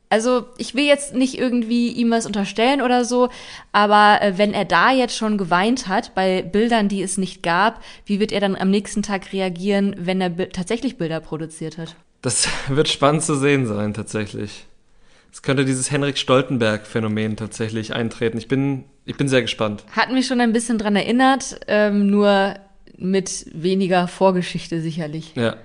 [0.09, 3.29] Also ich will jetzt nicht irgendwie ihm was unterstellen oder so,
[3.73, 7.81] aber äh, wenn er da jetzt schon geweint hat bei Bildern, die es nicht gab,
[8.05, 11.95] wie wird er dann am nächsten Tag reagieren, wenn er tatsächlich Bilder produziert hat?
[12.21, 14.65] Das wird spannend zu sehen sein, tatsächlich.
[15.31, 18.37] Es könnte dieses Henrik Stoltenberg-Phänomen tatsächlich eintreten.
[18.37, 19.83] Ich bin, ich bin sehr gespannt.
[19.91, 22.55] Hat mich schon ein bisschen dran erinnert, ähm, nur
[22.97, 25.33] mit weniger Vorgeschichte sicherlich.
[25.35, 25.57] Ja,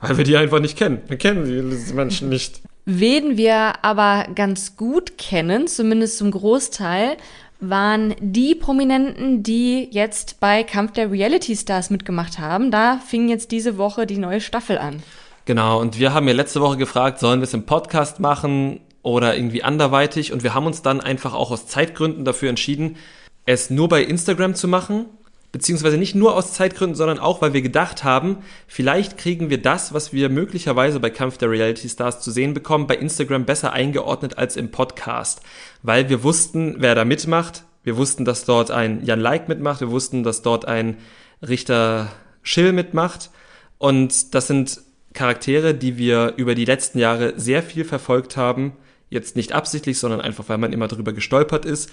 [0.00, 1.02] weil wir die einfach nicht kennen.
[1.08, 2.62] Wir kennen die Menschen nicht.
[2.84, 7.18] Wen wir aber ganz gut kennen, zumindest zum Großteil,
[7.60, 12.70] waren die Prominenten, die jetzt bei Kampf der Reality Stars mitgemacht haben.
[12.70, 15.02] Da fing jetzt diese Woche die neue Staffel an.
[15.44, 19.36] Genau, und wir haben ja letzte Woche gefragt, sollen wir es im Podcast machen oder
[19.36, 20.32] irgendwie anderweitig?
[20.32, 22.96] Und wir haben uns dann einfach auch aus Zeitgründen dafür entschieden,
[23.44, 25.06] es nur bei Instagram zu machen
[25.52, 29.94] beziehungsweise nicht nur aus Zeitgründen, sondern auch, weil wir gedacht haben, vielleicht kriegen wir das,
[29.94, 34.36] was wir möglicherweise bei Kampf der Reality Stars zu sehen bekommen, bei Instagram besser eingeordnet
[34.36, 35.40] als im Podcast,
[35.82, 37.64] weil wir wussten, wer da mitmacht.
[37.82, 39.80] Wir wussten, dass dort ein Jan Like mitmacht.
[39.80, 40.98] Wir wussten, dass dort ein
[41.40, 42.08] Richter
[42.42, 43.30] Schill mitmacht.
[43.78, 44.82] Und das sind
[45.14, 48.72] Charaktere, die wir über die letzten Jahre sehr viel verfolgt haben.
[49.10, 51.90] Jetzt nicht absichtlich, sondern einfach, weil man immer drüber gestolpert ist.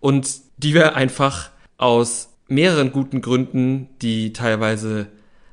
[0.00, 5.06] Und die wir einfach aus mehreren guten Gründen, die teilweise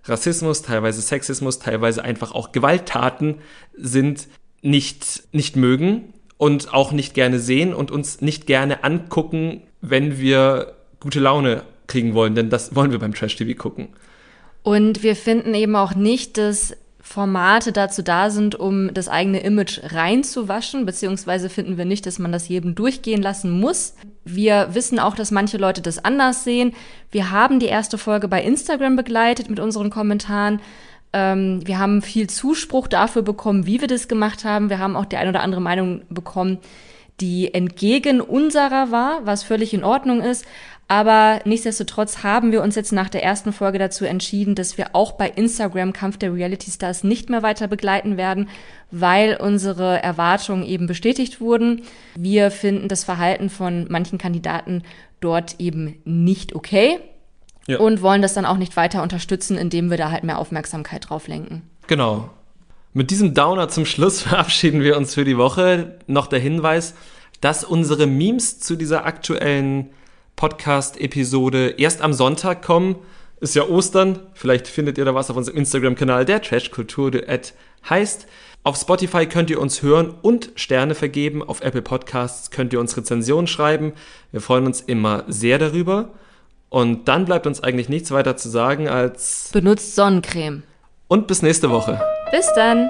[0.06, 3.36] Rassismus, teilweise Sexismus, teilweise einfach auch Gewalttaten
[3.76, 4.28] sind,
[4.62, 10.76] nicht, nicht mögen und auch nicht gerne sehen und uns nicht gerne angucken, wenn wir
[11.00, 13.90] gute Laune kriegen wollen, denn das wollen wir beim Trash TV gucken.
[14.64, 19.80] Und wir finden eben auch nicht, dass Formate dazu da sind, um das eigene Image
[19.94, 23.94] reinzuwaschen, beziehungsweise finden wir nicht, dass man das jedem durchgehen lassen muss.
[24.26, 26.74] Wir wissen auch, dass manche Leute das anders sehen.
[27.12, 30.60] Wir haben die erste Folge bei Instagram begleitet mit unseren Kommentaren.
[31.14, 34.72] Ähm, wir haben viel Zuspruch dafür bekommen, wie wir das gemacht haben.
[34.72, 36.58] Wir haben auch die ein oder andere Meinung bekommen,
[37.22, 40.44] die entgegen unserer war, was völlig in Ordnung ist.
[40.88, 45.14] Aber nichtsdestotrotz haben wir uns jetzt nach der ersten Folge dazu entschieden, dass wir auch
[45.14, 48.50] bei Instagram Kampf der Reality Stars nicht mehr weiter begleiten werden,
[48.92, 51.82] weil unsere Erwartungen eben bestätigt wurden.
[52.16, 54.84] Wir finden das Verhalten von manchen Kandidaten
[55.22, 57.00] dort eben nicht okay
[57.68, 57.80] ja.
[57.80, 61.28] und wollen das dann auch nicht weiter unterstützen, indem wir da halt mehr Aufmerksamkeit drauf
[61.28, 61.64] lenken.
[61.88, 62.30] Genau.
[62.94, 65.98] Mit diesem Downer zum Schluss verabschieden wir uns für die Woche.
[66.06, 66.94] Noch der Hinweis,
[67.42, 69.90] dass unsere Memes zu dieser aktuellen
[70.36, 72.96] Podcast-Episode erst am Sonntag kommen.
[73.40, 74.20] ist ja Ostern.
[74.34, 77.54] Vielleicht findet ihr da was auf unserem Instagram-Kanal, der Trashkultur.at
[77.90, 78.28] heißt.
[78.64, 81.44] Auf Spotify könnt ihr uns hören und Sterne vergeben.
[81.44, 83.94] Auf Apple Podcasts könnt ihr uns Rezensionen schreiben.
[84.32, 86.10] Wir freuen uns immer sehr darüber.
[86.70, 90.64] Und dann bleibt uns eigentlich nichts weiter zu sagen als Benutzt Sonnencreme.
[91.08, 92.02] und bis nächste Woche.
[92.32, 92.90] Bis dann.